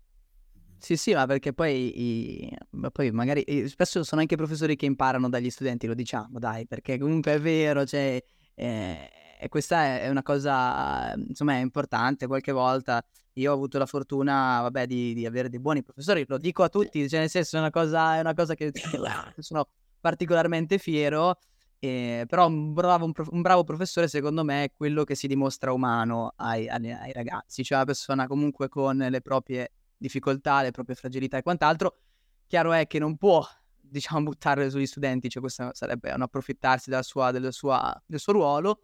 Sì, 0.77 0.97
sì, 0.97 1.13
ma 1.13 1.25
perché 1.27 1.53
poi, 1.53 2.45
i, 2.47 2.57
poi 2.91 3.11
magari 3.11 3.69
spesso 3.69 4.03
sono 4.03 4.21
anche 4.21 4.35
professori 4.35 4.75
che 4.75 4.87
imparano 4.87 5.29
dagli 5.29 5.49
studenti, 5.49 5.85
lo 5.87 5.93
diciamo, 5.93 6.39
dai, 6.39 6.65
perché 6.65 6.97
comunque 6.97 7.33
è 7.33 7.39
vero, 7.39 7.85
cioè, 7.85 8.21
eh, 8.55 9.09
e 9.43 9.49
questa 9.49 9.99
è 9.99 10.07
una 10.07 10.21
cosa, 10.21 11.13
insomma, 11.15 11.53
è 11.53 11.61
importante. 11.61 12.27
Qualche 12.27 12.51
volta 12.51 13.03
io 13.33 13.49
ho 13.49 13.55
avuto 13.55 13.79
la 13.79 13.87
fortuna, 13.87 14.61
vabbè, 14.61 14.85
di, 14.85 15.15
di 15.15 15.25
avere 15.25 15.49
dei 15.49 15.59
buoni 15.59 15.81
professori, 15.81 16.25
lo 16.27 16.37
dico 16.37 16.61
a 16.61 16.69
tutti, 16.69 17.09
cioè 17.09 17.21
nel 17.21 17.29
senso 17.29 17.55
è 17.55 17.59
una 17.59 17.71
cosa, 17.71 18.17
è 18.17 18.19
una 18.19 18.35
cosa 18.35 18.53
che 18.53 18.71
sono 19.39 19.67
particolarmente 19.99 20.77
fiero. 20.77 21.39
Eh, 21.79 22.25
però 22.27 22.45
un 22.45 22.71
bravo, 22.73 23.05
un, 23.05 23.13
prof- 23.13 23.31
un 23.31 23.41
bravo, 23.41 23.63
professore, 23.63 24.07
secondo 24.07 24.43
me, 24.43 24.65
è 24.65 24.71
quello 24.71 25.03
che 25.03 25.15
si 25.15 25.25
dimostra 25.25 25.73
umano 25.73 26.33
ai, 26.35 26.69
ai, 26.69 26.91
ai, 26.91 27.11
ragazzi, 27.11 27.63
cioè 27.63 27.77
una 27.77 27.87
persona 27.87 28.27
comunque 28.27 28.69
con 28.69 28.95
le 28.97 29.21
proprie 29.21 29.71
difficoltà, 29.97 30.61
le 30.61 30.69
proprie 30.69 30.95
fragilità 30.95 31.37
e 31.37 31.41
quant'altro. 31.41 31.97
Chiaro 32.45 32.73
è 32.73 32.85
che 32.85 32.99
non 32.99 33.17
può, 33.17 33.43
diciamo, 33.79 34.21
buttarle 34.21 34.69
sugli 34.69 34.85
studenti, 34.85 35.29
cioè 35.29 35.41
questo 35.41 35.71
sarebbe 35.73 36.11
un 36.11 36.21
approfittarsi 36.21 36.91
sua, 37.01 37.51
sua, 37.51 38.03
del 38.05 38.19
suo 38.19 38.33
ruolo, 38.33 38.81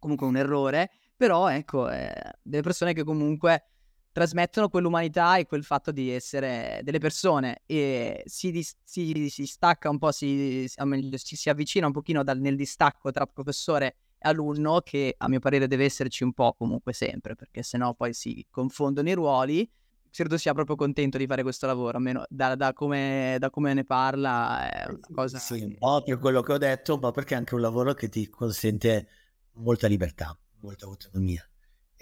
comunque 0.00 0.26
un 0.26 0.36
errore, 0.36 0.90
però 1.16 1.48
ecco, 1.48 1.88
eh, 1.88 2.12
delle 2.42 2.62
persone 2.62 2.92
che 2.92 3.04
comunque 3.04 3.66
trasmettono 4.12 4.68
quell'umanità 4.68 5.36
e 5.36 5.46
quel 5.46 5.62
fatto 5.62 5.92
di 5.92 6.10
essere 6.10 6.80
delle 6.82 6.98
persone 6.98 7.62
e 7.66 8.22
si, 8.24 8.66
si, 8.82 9.28
si 9.28 9.46
stacca 9.46 9.88
un 9.88 9.98
po', 9.98 10.10
si, 10.10 10.66
si, 10.66 11.36
si 11.36 11.48
avvicina 11.48 11.86
un 11.86 11.92
pochino 11.92 12.24
dal, 12.24 12.40
nel 12.40 12.56
distacco 12.56 13.12
tra 13.12 13.26
professore 13.26 13.94
e 14.18 14.28
alunno 14.28 14.80
che 14.80 15.14
a 15.16 15.28
mio 15.28 15.38
parere 15.38 15.68
deve 15.68 15.84
esserci 15.84 16.24
un 16.24 16.32
po' 16.32 16.54
comunque 16.58 16.92
sempre 16.92 17.36
perché 17.36 17.62
sennò 17.62 17.94
poi 17.94 18.12
si 18.12 18.44
confondono 18.50 19.08
i 19.08 19.14
ruoli 19.14 19.70
credo 20.10 20.36
sia 20.36 20.52
proprio 20.52 20.76
contento 20.76 21.18
di 21.18 21.26
fare 21.26 21.42
questo 21.42 21.66
lavoro, 21.66 21.96
almeno 21.96 22.24
da, 22.28 22.54
da, 22.56 22.72
come, 22.72 23.36
da 23.38 23.48
come, 23.48 23.74
ne 23.74 23.84
parla 23.84 24.68
è 24.68 24.88
una 24.88 24.98
cosa... 25.12 25.38
Sì, 25.38 25.62
un 25.62 25.76
po' 25.78 26.02
per 26.02 26.18
quello 26.18 26.42
che 26.42 26.52
ho 26.52 26.58
detto, 26.58 26.98
ma 26.98 27.10
perché 27.12 27.34
è 27.34 27.36
anche 27.36 27.54
un 27.54 27.60
lavoro 27.60 27.94
che 27.94 28.08
ti 28.08 28.28
consente 28.28 29.08
molta 29.54 29.86
libertà, 29.86 30.36
molta 30.60 30.86
autonomia 30.86 31.44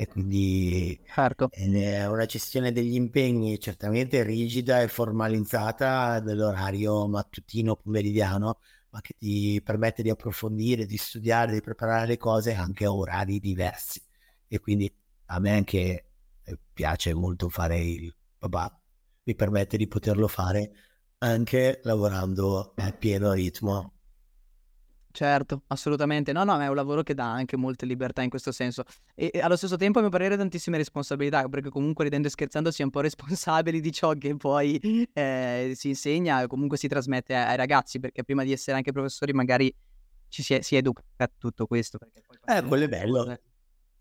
e 0.00 0.06
quindi 0.06 0.96
certo. 1.12 1.48
è 1.50 2.06
una 2.06 2.24
gestione 2.24 2.70
degli 2.70 2.94
impegni 2.94 3.58
certamente 3.58 4.22
rigida 4.22 4.80
e 4.80 4.86
formalizzata 4.86 6.20
dell'orario 6.20 7.08
mattutino 7.08 7.74
pomeridiano 7.74 8.60
ma 8.90 9.00
che 9.00 9.14
ti 9.18 9.60
permette 9.60 10.04
di 10.04 10.10
approfondire, 10.10 10.86
di 10.86 10.96
studiare, 10.96 11.52
di 11.52 11.60
preparare 11.60 12.06
le 12.06 12.16
cose 12.16 12.54
anche 12.54 12.84
a 12.84 12.94
orari 12.94 13.40
diversi 13.40 14.00
e 14.46 14.60
quindi 14.60 14.88
a 15.26 15.40
me 15.40 15.50
anche 15.50 16.04
eh, 16.44 16.58
piace 16.72 17.12
molto 17.12 17.48
fare 17.48 17.80
il 17.80 18.14
papà 18.38 18.80
mi 19.24 19.34
permette 19.34 19.76
di 19.76 19.88
poterlo 19.88 20.28
fare 20.28 20.70
anche 21.18 21.80
lavorando 21.82 22.72
a 22.76 22.92
pieno 22.92 23.32
ritmo 23.32 23.97
Certo, 25.18 25.62
assolutamente. 25.66 26.30
No, 26.30 26.44
no, 26.44 26.60
è 26.60 26.68
un 26.68 26.76
lavoro 26.76 27.02
che 27.02 27.12
dà 27.12 27.28
anche 27.28 27.56
molte 27.56 27.86
libertà 27.86 28.22
in 28.22 28.30
questo 28.30 28.52
senso. 28.52 28.84
E, 29.16 29.30
e 29.32 29.40
allo 29.40 29.56
stesso 29.56 29.74
tempo, 29.74 29.98
a 29.98 30.02
mio 30.02 30.12
parere, 30.12 30.36
tantissime 30.36 30.76
responsabilità, 30.76 31.48
perché 31.48 31.70
comunque 31.70 32.04
ridendo 32.04 32.28
e 32.28 32.30
scherzando 32.30 32.70
si 32.70 32.82
è 32.82 32.84
un 32.84 32.92
po' 32.92 33.00
responsabili 33.02 33.80
di 33.80 33.90
ciò 33.90 34.12
che 34.12 34.36
poi 34.36 34.78
eh, 35.12 35.72
si 35.74 35.88
insegna 35.88 36.44
o 36.44 36.46
comunque 36.46 36.76
si 36.76 36.86
trasmette 36.86 37.34
ai, 37.34 37.46
ai, 37.46 37.56
ragazzi, 37.56 37.98
perché 37.98 38.22
prima 38.22 38.44
di 38.44 38.52
essere 38.52 38.76
anche 38.76 38.92
professori 38.92 39.32
magari 39.32 39.74
ci 40.28 40.44
si, 40.44 40.54
è, 40.54 40.60
si 40.60 40.76
educa 40.76 41.02
a 41.16 41.28
tutto 41.36 41.66
questo. 41.66 41.98
eh, 42.46 42.62
quello 42.62 42.84
è 42.84 42.88
bello. 42.88 43.28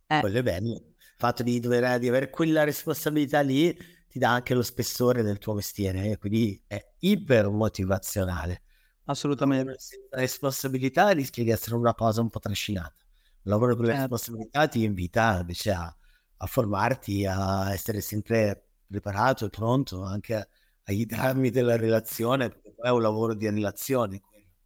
Eh. 0.05 0.19
Quello 0.19 0.38
è 0.38 0.43
bello. 0.43 0.69
Il 0.69 1.15
fatto 1.17 1.41
di, 1.41 1.59
dover, 1.59 1.97
di 1.97 2.09
avere 2.09 2.29
quella 2.29 2.63
responsabilità 2.63 3.41
lì 3.41 3.75
ti 4.07 4.19
dà 4.19 4.33
anche 4.33 4.53
lo 4.53 4.62
spessore 4.62 5.24
del 5.24 5.39
tuo 5.39 5.55
mestiere, 5.55 6.12
eh? 6.12 6.17
quindi 6.17 6.62
è 6.67 6.79
iper 7.00 7.50
motivazionale. 7.50 8.62
Assolutamente. 9.07 9.77
La 10.09 10.19
responsabilità 10.19 11.09
rischia 11.09 11.43
di 11.43 11.49
essere 11.49 11.75
una 11.75 11.93
cosa 11.93 12.21
un 12.21 12.29
po' 12.29 12.39
trascinata. 12.39 12.93
Il 13.43 13.51
lavoro 13.51 13.75
con 13.75 13.85
le 13.85 13.91
certo. 13.91 14.15
responsabilità 14.15 14.67
ti 14.67 14.83
invita 14.83 15.39
invece 15.39 15.71
a, 15.71 15.95
a, 16.37 16.45
formarti, 16.45 17.25
a 17.25 17.71
essere 17.71 18.01
sempre 18.01 18.67
preparato 18.85 19.45
e 19.45 19.49
pronto 19.49 20.03
anche 20.03 20.49
ai 20.83 21.05
drammi 21.07 21.49
della 21.49 21.77
relazione, 21.77 22.49
perché 22.49 22.73
poi 22.75 22.87
è 22.87 22.91
un 22.91 23.01
lavoro 23.01 23.33
di 23.33 23.49
relazione. 23.49 24.21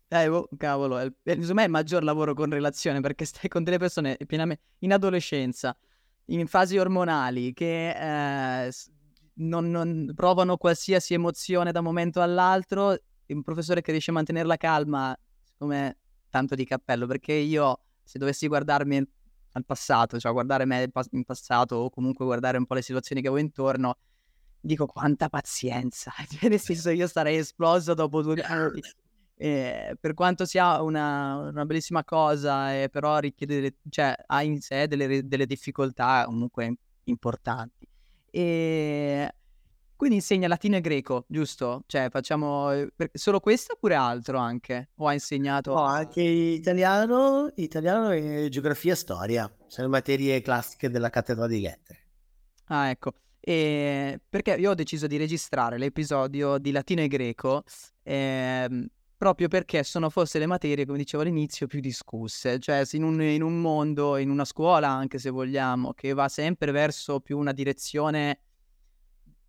Eh, 0.07 0.27
oh, 0.27 0.49
cavolo, 0.57 0.97
è, 0.97 1.05
me 1.05 1.61
è 1.61 1.63
il 1.63 1.69
maggior 1.69 2.03
lavoro 2.03 2.33
con 2.33 2.49
relazione 2.49 2.99
perché 2.99 3.23
stai 3.25 3.47
con 3.47 3.63
delle 3.63 3.77
persone 3.77 4.17
in 4.79 4.91
adolescenza, 4.91 5.77
in 6.25 6.47
fasi 6.47 6.77
ormonali, 6.77 7.53
che 7.53 8.65
eh, 8.65 8.71
non, 9.35 9.69
non 9.69 10.11
provano 10.15 10.57
qualsiasi 10.57 11.13
emozione 11.13 11.71
da 11.71 11.79
un 11.79 11.85
momento 11.85 12.21
all'altro 12.21 12.97
un 13.33 13.43
professore 13.43 13.81
che 13.81 13.91
riesce 13.91 14.11
a 14.11 14.13
mantenere 14.13 14.47
la 14.47 14.57
calma, 14.57 15.17
secondo 15.43 15.73
me, 15.73 15.97
tanto 16.29 16.55
di 16.55 16.65
cappello, 16.65 17.07
perché 17.07 17.33
io, 17.33 17.79
se 18.03 18.17
dovessi 18.19 18.47
guardarmi 18.47 18.97
al 19.53 19.65
passato, 19.65 20.19
cioè 20.19 20.31
guardare 20.31 20.65
me 20.65 20.89
in 21.11 21.23
passato 21.23 21.75
o 21.75 21.89
comunque 21.89 22.25
guardare 22.25 22.57
un 22.57 22.65
po' 22.65 22.73
le 22.73 22.81
situazioni 22.81 23.21
che 23.21 23.27
avevo 23.27 23.43
intorno, 23.43 23.97
dico 24.59 24.85
quanta 24.85 25.29
pazienza, 25.29 26.11
cioè, 26.29 26.49
nel 26.49 26.59
senso 26.59 26.89
io 26.89 27.07
sarei 27.07 27.37
esploso 27.37 27.93
dopo 27.93 28.21
due 28.21 28.35
minuti. 28.35 28.81
Eh, 29.35 29.97
per 29.99 30.13
quanto 30.13 30.45
sia 30.45 30.83
una, 30.83 31.49
una 31.49 31.65
bellissima 31.65 32.03
cosa, 32.03 32.79
eh, 32.79 32.89
però 32.89 33.17
richiede, 33.17 33.77
cioè, 33.89 34.15
ha 34.27 34.43
in 34.43 34.61
sé 34.61 34.87
delle, 34.87 35.27
delle 35.27 35.47
difficoltà 35.47 36.25
comunque 36.25 36.75
importanti. 37.05 37.87
E 38.29 39.33
quindi 40.01 40.17
insegna 40.17 40.47
latino 40.47 40.77
e 40.77 40.81
greco, 40.81 41.25
giusto? 41.27 41.83
Cioè, 41.85 42.09
facciamo 42.09 42.71
eh, 42.71 42.91
solo 43.13 43.39
questo 43.39 43.73
oppure 43.73 43.93
altro 43.93 44.39
anche? 44.39 44.89
O 44.95 45.05
ha 45.05 45.13
insegnato? 45.13 45.75
No, 45.75 45.83
anche 45.83 46.23
italiano, 46.23 47.51
italiano 47.57 48.09
e 48.09 48.47
geografia 48.49 48.93
e 48.93 48.95
storia. 48.95 49.55
Sono 49.67 49.89
materie 49.89 50.41
classiche 50.41 50.89
della 50.89 51.11
cattedra 51.11 51.45
di 51.45 51.61
lettere. 51.61 52.07
Ah, 52.69 52.89
ecco. 52.89 53.13
E 53.39 54.19
perché 54.27 54.55
io 54.55 54.71
ho 54.71 54.73
deciso 54.73 55.05
di 55.05 55.17
registrare 55.17 55.77
l'episodio 55.77 56.57
di 56.57 56.71
latino 56.71 57.01
e 57.01 57.07
greco 57.07 57.61
ehm, 58.01 58.87
proprio 59.15 59.49
perché 59.49 59.83
sono 59.83 60.09
forse 60.09 60.39
le 60.39 60.47
materie, 60.47 60.83
come 60.83 60.97
dicevo 60.97 61.21
all'inizio, 61.21 61.67
più 61.67 61.79
discusse. 61.79 62.57
Cioè, 62.57 62.81
in 62.93 63.03
un, 63.03 63.21
in 63.21 63.43
un 63.43 63.61
mondo, 63.61 64.17
in 64.17 64.31
una 64.31 64.45
scuola 64.45 64.89
anche 64.89 65.19
se 65.19 65.29
vogliamo, 65.29 65.93
che 65.93 66.13
va 66.13 66.27
sempre 66.27 66.71
verso 66.71 67.19
più 67.19 67.37
una 67.37 67.51
direzione 67.51 68.39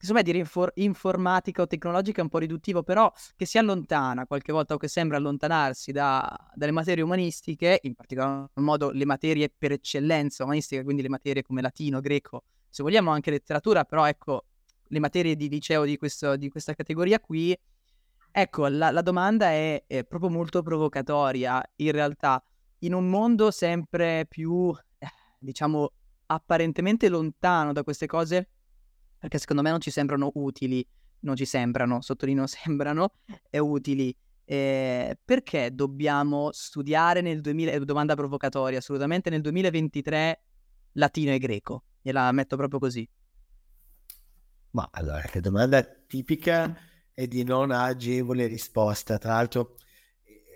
insomma 0.02 0.23
dire 0.23 0.38
infor- 0.38 0.73
informatica 0.75 1.62
o 1.62 1.66
tecnologica 1.66 2.21
è 2.21 2.23
un 2.25 2.28
po' 2.28 2.38
riduttivo, 2.38 2.82
però 2.82 3.11
che 3.37 3.47
si 3.47 3.56
allontana 3.56 4.26
qualche 4.26 4.52
volta 4.52 4.75
o 4.75 4.76
che 4.76 4.88
sembra 4.88 5.16
allontanarsi 5.16 5.92
da, 5.92 6.50
dalle 6.54 6.73
materie 6.73 7.04
umanistiche, 7.04 7.78
in 7.82 7.94
particolar 7.94 8.49
modo 8.54 8.90
le 8.90 9.04
materie 9.04 9.52
per 9.56 9.73
eccellenza 9.73 10.42
umanistiche, 10.44 10.82
quindi 10.82 11.02
le 11.02 11.09
materie 11.09 11.42
come 11.42 11.62
latino, 11.62 12.00
greco, 12.00 12.44
se 12.68 12.82
vogliamo 12.82 13.11
anche 13.11 13.30
letteratura, 13.30 13.85
però 13.85 14.06
ecco, 14.06 14.47
le 14.82 14.99
materie 14.99 15.37
di 15.37 15.49
liceo 15.49 15.85
di, 15.85 15.97
questo, 15.97 16.37
di 16.37 16.49
questa 16.49 16.75
categoria 16.75 17.21
qui, 17.21 17.56
ecco, 18.30 18.66
la, 18.66 18.90
la 18.90 19.02
domanda 19.02 19.50
è, 19.50 19.85
è, 19.87 20.04
proprio 20.04 20.30
molto 20.30 20.62
provocatoria, 20.62 21.62
in 21.76 21.92
realtà, 21.92 22.42
in 22.78 22.94
un 22.94 23.09
mondo 23.09 23.52
sempre 23.52 24.26
più, 24.26 24.75
eh, 24.99 25.06
diciamo, 25.38 25.92
apparentemente 26.26 27.09
lontano 27.09 27.73
da 27.73 27.85
queste 27.85 28.06
cose, 28.06 28.49
perché 29.23 29.38
secondo 29.38 29.62
me 29.62 29.71
non 29.71 29.81
ci 29.81 29.93
sembrano 29.93 30.33
utili, 30.35 30.85
non 31.21 31.37
ci 31.37 31.45
sembrano, 31.45 32.00
sottolineo 32.00 32.47
sembrano, 32.49 33.12
è 33.49 33.59
utili. 33.59 34.14
Eh, 34.45 35.17
perché 35.25 35.73
dobbiamo 35.73 36.50
studiare 36.50 37.21
nel 37.21 37.41
2000, 37.41 37.79
domanda 37.85 38.17
provocatoria, 38.17 38.79
assolutamente 38.79 39.31
nel 39.31 39.41
2023 39.41 40.43
latino 40.95 41.31
e 41.31 41.38
greco? 41.38 41.85
Gliela 42.02 42.33
metto 42.33 42.57
proprio 42.57 42.81
così. 42.81 43.09
Ma 44.71 44.88
allora, 44.91 45.21
che 45.21 45.41
domanda 45.41 45.85
tipica 45.85 46.76
e 47.14 47.29
di 47.29 47.45
non 47.45 47.71
agevole 47.71 48.49
risposta. 48.49 49.19
Tra 49.19 49.35
l'altro 49.35 49.76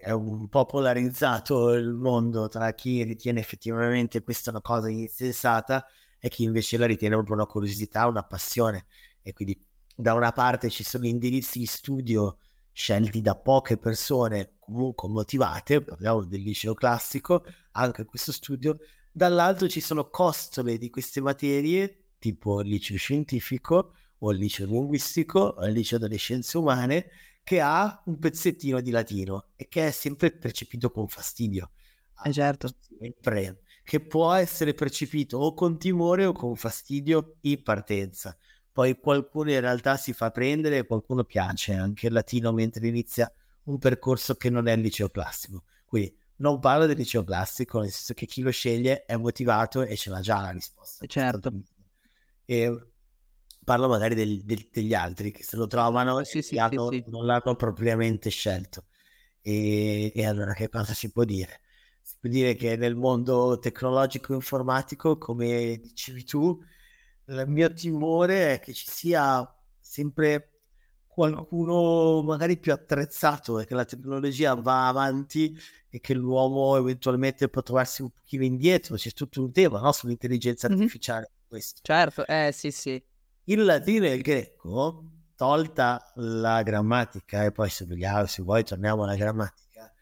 è 0.03 0.11
un 0.11 0.49
po' 0.49 0.67
polarizzato 0.67 1.73
il 1.73 1.93
mondo 1.93 2.49
tra 2.49 2.73
chi 2.73 3.05
ritiene 3.05 3.39
effettivamente 3.39 4.25
questa 4.25 4.51
una 4.51 4.61
cosa 4.61 4.89
insensata 4.89 5.87
e 6.19 6.29
chi 6.29 6.45
invece 6.45 6.77
la 6.77 6.87
ritiene 6.87 7.15
proprio 7.15 7.37
una 7.37 7.47
curiosità, 7.47 8.07
una 8.07 8.23
passione. 8.23 8.87
E 9.23 9.33
quindi 9.33 9.61
da 9.95 10.15
una 10.15 10.33
parte 10.33 10.71
ci 10.71 10.85
sono 10.85 11.07
indirizzi 11.07 11.59
di 11.59 11.67
studio 11.67 12.39
scelti 12.73 13.23
da 13.23 13.35
poche 13.35 13.79
persone 13.79 14.57
comunque 14.59 15.09
motivate, 15.09 15.83
parliamo 15.83 16.25
del 16.25 16.43
liceo 16.43 16.75
classico, 16.75 17.45
anche 17.73 18.05
questo 18.05 18.33
studio, 18.33 18.77
dall'altro 19.13 19.69
ci 19.69 19.81
sono 19.81 20.11
costole 20.11 20.77
di 20.77 20.91
queste 20.91 21.21
materie, 21.21 22.15
tipo 22.19 22.61
il 22.61 22.69
liceo 22.69 22.97
scientifico 22.99 23.95
o 24.19 24.33
il 24.33 24.39
liceo 24.39 24.67
linguistico 24.67 25.39
o 25.41 25.65
il 25.67 25.73
liceo 25.73 25.99
delle 25.99 26.17
scienze 26.17 26.59
umane, 26.59 27.11
che 27.45 27.61
ha 27.61 28.03
un 28.07 28.19
pezzettino 28.19 28.81
di 28.81 28.91
latino 28.91 29.51
e 29.55 29.69
che 29.69 29.87
è 29.87 29.91
sempre 29.93 30.33
percepito 30.33 30.91
con 30.91 31.07
fastidio. 31.07 31.71
Eh 32.25 32.33
certo. 32.33 32.69
Sempre, 32.99 33.63
che 33.87 34.01
può 34.01 34.35
essere 34.35 34.75
percepito 34.75 35.39
o 35.39 35.55
con 35.55 35.79
timore 35.79 36.27
o 36.27 36.33
con 36.33 36.57
fastidio 36.57 37.37
in 37.43 37.63
partenza 37.63 38.37
poi 38.77 38.99
qualcuno 38.99 39.51
in 39.51 39.61
realtà 39.61 39.97
si 39.97 40.13
fa 40.13 40.31
prendere 40.31 40.77
e 40.77 40.87
qualcuno 40.87 41.25
piace 41.25 41.73
anche 41.73 42.09
il 42.09 42.13
latino 42.13 42.53
mentre 42.53 42.87
inizia 42.87 43.33
un 43.63 43.79
percorso 43.79 44.35
che 44.35 44.51
non 44.51 44.69
è 44.69 44.73
il 44.73 44.83
liceo 44.83 45.09
classico. 45.09 45.65
Quindi 45.87 46.15
non 46.37 46.59
parlo 46.59 46.85
del 46.85 46.99
liceo 46.99 47.25
classico, 47.25 47.81
nel 47.81 47.91
senso 47.91 48.13
che 48.13 48.27
chi 48.27 48.43
lo 48.43 48.51
sceglie 48.51 49.07
è 49.07 49.17
motivato 49.17 49.81
e 49.81 49.97
ce 49.97 50.11
l'ha 50.11 50.21
già 50.21 50.43
la 50.43 50.51
risposta. 50.51 51.07
Certo. 51.07 51.53
E 52.45 52.87
parlo 53.65 53.89
magari 53.89 54.15
del, 54.15 54.45
del, 54.45 54.69
degli 54.71 54.93
altri 54.93 55.31
che 55.31 55.43
se 55.43 55.57
lo 55.57 55.67
trovano 55.67 56.23
sì, 56.25 56.43
sì, 56.43 56.59
hanno, 56.59 56.91
sì, 56.91 57.03
non 57.07 57.25
l'hanno 57.25 57.55
propriamente 57.57 58.29
scelto. 58.29 58.85
E, 59.41 60.13
e, 60.15 60.27
allora 60.27 60.53
che 60.53 60.69
cosa 60.69 60.93
si 60.93 61.11
può 61.11 61.25
dire? 61.25 61.63
Si 62.07 62.15
può 62.21 62.31
dire 62.31 62.55
che 62.55 62.77
nel 62.77 62.95
mondo 62.95 63.59
tecnologico 63.59 64.33
informatico, 64.33 65.19
come 65.19 65.77
dicevi 65.83 66.23
tu, 66.23 66.57
il 67.25 67.45
mio 67.49 67.73
timore 67.73 68.55
è 68.55 68.61
che 68.61 68.73
ci 68.73 68.87
sia 68.89 69.45
sempre 69.81 70.61
qualcuno 71.09 72.23
magari 72.23 72.59
più 72.59 72.73
attrezzato 72.73 73.59
e 73.59 73.67
che 73.67 73.75
la 73.75 73.85
tecnologia 73.85 74.55
va 74.55 74.87
avanti 74.87 75.59
e 75.91 75.99
che 75.99 76.15
l'uomo 76.15 76.77
eventualmente 76.77 77.49
può 77.49 77.63
trovarsi 77.63 78.03
un 78.03 78.11
pochino 78.11 78.45
indietro. 78.45 78.95
C'è 78.95 79.11
tutto 79.11 79.43
un 79.43 79.51
tema 79.51 79.81
no? 79.81 79.91
sull'intelligenza 79.91 80.69
artificiale. 80.69 81.33
Mm-hmm. 81.53 81.61
Certo, 81.83 82.25
eh 82.25 82.53
sì 82.53 82.71
sì. 82.71 83.05
Il 83.47 83.65
latino 83.65 84.07
e 84.07 84.15
il 84.15 84.23
greco, 84.23 85.11
tolta 85.35 86.13
la 86.15 86.63
grammatica, 86.63 87.43
e 87.43 87.51
poi 87.51 87.69
se 87.69 87.85
vogliamo, 87.85 88.27
se 88.27 88.43
vuoi 88.45 88.63
torniamo 88.63 89.03
alla 89.03 89.17
grammatica, 89.17 89.93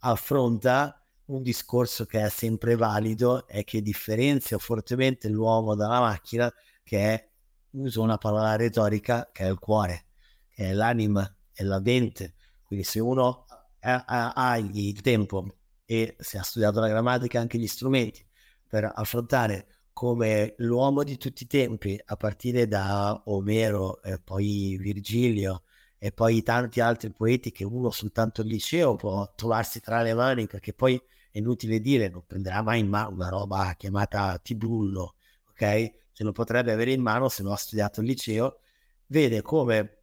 affronta 0.00 0.98
un 1.26 1.42
discorso 1.42 2.04
che 2.04 2.22
è 2.22 2.28
sempre 2.28 2.76
valido 2.76 3.46
e 3.46 3.64
che 3.64 3.80
differenzia 3.80 4.58
fortemente 4.58 5.28
l'uomo 5.28 5.74
dalla 5.74 6.00
macchina 6.00 6.52
che 6.82 6.98
è, 6.98 7.28
uso 7.70 8.02
una 8.02 8.18
parola 8.18 8.56
retorica, 8.56 9.30
che 9.32 9.44
è 9.44 9.50
il 9.50 9.58
cuore, 9.58 10.06
che 10.48 10.66
è 10.66 10.72
l'anima, 10.72 11.28
è 11.52 11.62
la 11.62 11.80
mente. 11.80 12.34
Quindi 12.62 12.84
se 12.84 13.00
uno 13.00 13.46
ha, 13.80 14.04
ha, 14.06 14.32
ha 14.32 14.58
il 14.58 15.00
tempo 15.00 15.56
e 15.84 16.16
se 16.18 16.38
ha 16.38 16.42
studiato 16.42 16.80
la 16.80 16.88
grammatica 16.88 17.40
anche 17.40 17.58
gli 17.58 17.66
strumenti 17.66 18.24
per 18.68 18.90
affrontare 18.94 19.66
come 19.92 20.54
l'uomo 20.58 21.04
di 21.04 21.16
tutti 21.16 21.44
i 21.44 21.46
tempi, 21.46 22.00
a 22.04 22.16
partire 22.16 22.66
da 22.66 23.22
Omero 23.26 24.02
e 24.02 24.18
poi 24.18 24.76
Virgilio 24.78 25.62
e 26.04 26.12
poi 26.12 26.42
tanti 26.42 26.80
altri 26.80 27.10
poeti 27.10 27.50
che 27.50 27.64
uno 27.64 27.88
soltanto 27.88 28.42
il 28.42 28.48
liceo 28.48 28.94
può 28.94 29.32
trovarsi 29.34 29.80
tra 29.80 30.02
le 30.02 30.12
mani, 30.12 30.46
perché 30.46 30.74
poi 30.74 31.00
è 31.30 31.38
inutile 31.38 31.80
dire, 31.80 32.10
non 32.10 32.26
prenderà 32.26 32.60
mai 32.60 32.80
in 32.80 32.88
mano 32.88 33.14
una 33.14 33.30
roba 33.30 33.74
chiamata 33.74 34.36
Tibullo, 34.36 35.14
ok? 35.48 35.92
ce 36.12 36.22
lo 36.22 36.32
potrebbe 36.32 36.72
avere 36.72 36.92
in 36.92 37.00
mano 37.00 37.30
se 37.30 37.42
non 37.42 37.52
ha 37.52 37.56
studiato 37.56 38.02
il 38.02 38.08
liceo, 38.08 38.58
vede 39.06 39.40
come 39.40 40.02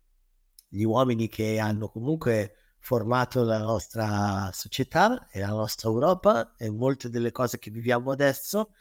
gli 0.68 0.82
uomini 0.82 1.28
che 1.28 1.60
hanno 1.60 1.88
comunque 1.90 2.56
formato 2.80 3.44
la 3.44 3.60
nostra 3.60 4.50
società 4.54 5.28
e 5.30 5.40
la 5.40 5.50
nostra 5.50 5.88
Europa 5.88 6.56
e 6.58 6.72
molte 6.72 7.12
delle 7.12 7.32
cose 7.32 7.60
che 7.60 7.70
viviamo 7.70 8.10
adesso 8.10 8.72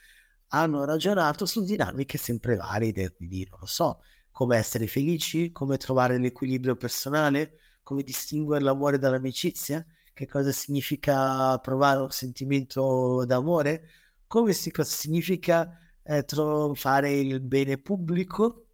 hanno 0.52 0.86
ragionato 0.86 1.44
su 1.44 1.62
dinamiche 1.64 2.16
sempre 2.16 2.56
valide, 2.56 3.12
quindi 3.12 3.46
non 3.50 3.58
lo 3.60 3.66
so, 3.66 4.00
come 4.40 4.56
essere 4.56 4.86
felici, 4.86 5.52
come 5.52 5.76
trovare 5.76 6.16
l'equilibrio 6.16 6.74
personale, 6.74 7.58
come 7.82 8.02
distinguere 8.02 8.64
l'amore 8.64 8.96
dall'amicizia, 8.96 9.84
che 10.14 10.26
cosa 10.26 10.50
significa 10.50 11.58
provare 11.58 12.00
un 12.00 12.10
sentimento 12.10 13.26
d'amore, 13.26 13.86
come 14.26 14.54
si, 14.54 14.70
cosa 14.70 14.90
significa 14.90 15.78
eh, 16.02 16.24
fare 16.72 17.12
il 17.12 17.42
bene 17.42 17.76
pubblico, 17.76 18.68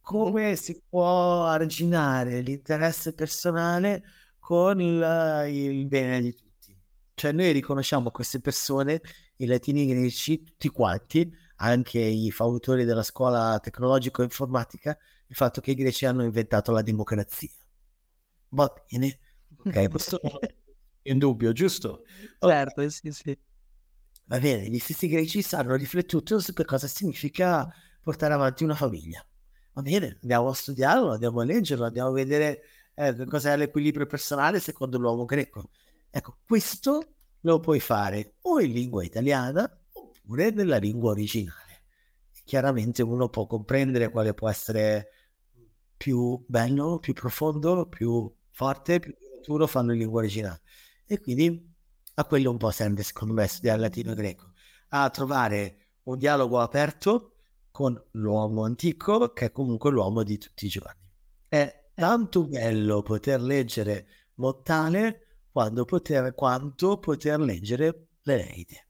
come 0.00 0.56
si 0.56 0.82
può 0.88 1.44
arginare 1.44 2.40
l'interesse 2.40 3.14
personale 3.14 4.02
con 4.40 4.80
il, 4.80 5.46
il 5.48 5.86
bene 5.86 6.20
di 6.20 6.34
tutti. 6.34 6.76
Cioè 7.14 7.30
noi 7.30 7.52
riconosciamo 7.52 8.10
queste 8.10 8.40
persone, 8.40 9.00
i 9.36 9.46
latini 9.46 9.86
greci, 9.86 10.42
tutti 10.42 10.68
quanti, 10.68 11.32
anche 11.62 12.00
i 12.00 12.30
fautori 12.32 12.84
della 12.84 13.04
scuola 13.04 13.58
tecnologico-informatica, 13.60 14.98
il 15.28 15.36
fatto 15.36 15.60
che 15.60 15.70
i 15.70 15.74
greci 15.74 16.06
hanno 16.06 16.24
inventato 16.24 16.72
la 16.72 16.82
democrazia. 16.82 17.50
Va 18.50 18.72
bene, 18.88 19.18
ok, 19.64 19.88
questo 19.90 20.20
è 20.20 20.54
in 21.02 21.18
dubbio, 21.18 21.52
giusto? 21.52 22.04
Certo, 22.38 22.88
sì, 22.88 23.12
sì. 23.12 23.38
Va 24.24 24.38
bene, 24.40 24.68
gli 24.68 24.78
stessi 24.78 25.06
greci 25.06 25.44
hanno 25.54 25.76
riflettuto 25.76 26.40
su 26.40 26.52
che 26.52 26.64
cosa 26.64 26.88
significa 26.88 27.72
portare 28.02 28.34
avanti 28.34 28.64
una 28.64 28.74
famiglia. 28.74 29.24
Va 29.74 29.82
bene, 29.82 30.18
andiamo 30.20 30.48
a 30.48 30.54
studiarlo, 30.54 31.12
andiamo 31.12 31.40
a 31.40 31.44
leggerlo, 31.44 31.84
andiamo 31.84 32.08
a 32.08 32.12
vedere 32.12 32.62
eh, 32.94 33.24
cos'è 33.24 33.56
l'equilibrio 33.56 34.06
personale 34.06 34.58
secondo 34.58 34.98
l'uomo 34.98 35.24
greco. 35.24 35.70
Ecco, 36.10 36.38
questo 36.44 37.14
lo 37.40 37.60
puoi 37.60 37.78
fare 37.80 38.34
o 38.42 38.60
in 38.60 38.72
lingua 38.72 39.04
italiana 39.04 39.70
oppure 40.22 40.50
nella 40.50 40.78
lingua 40.78 41.10
originale. 41.10 41.82
Chiaramente 42.44 43.02
uno 43.02 43.28
può 43.28 43.46
comprendere 43.46 44.10
quale 44.10 44.34
può 44.34 44.48
essere 44.48 45.08
più 45.96 46.42
bello, 46.46 46.98
più 46.98 47.12
profondo, 47.12 47.86
più 47.86 48.32
forte, 48.50 48.98
più 48.98 49.14
duraturo 49.18 49.66
fanno 49.66 49.92
in 49.92 49.98
lingua 49.98 50.20
originale. 50.20 50.62
E 51.06 51.20
quindi 51.20 51.70
a 52.14 52.24
quello 52.24 52.50
un 52.50 52.56
po' 52.56 52.70
serve 52.70 53.02
secondo 53.02 53.34
me 53.34 53.46
studiare 53.46 53.80
latino 53.80 54.12
e 54.12 54.14
greco, 54.14 54.52
a 54.88 55.08
trovare 55.10 55.76
un 56.04 56.18
dialogo 56.18 56.60
aperto 56.60 57.36
con 57.70 58.00
l'uomo 58.12 58.64
antico 58.64 59.32
che 59.32 59.46
è 59.46 59.52
comunque 59.52 59.90
l'uomo 59.90 60.22
di 60.22 60.38
tutti 60.38 60.66
i 60.66 60.68
giorni. 60.68 61.00
È 61.48 61.90
tanto 61.94 62.46
bello 62.46 63.02
poter 63.02 63.40
leggere 63.40 64.06
Mottale 64.34 65.46
quando 65.52 65.84
poter, 65.84 66.34
quanto 66.34 66.98
poter 66.98 67.38
leggere 67.38 68.08
l'Eneide. 68.22 68.86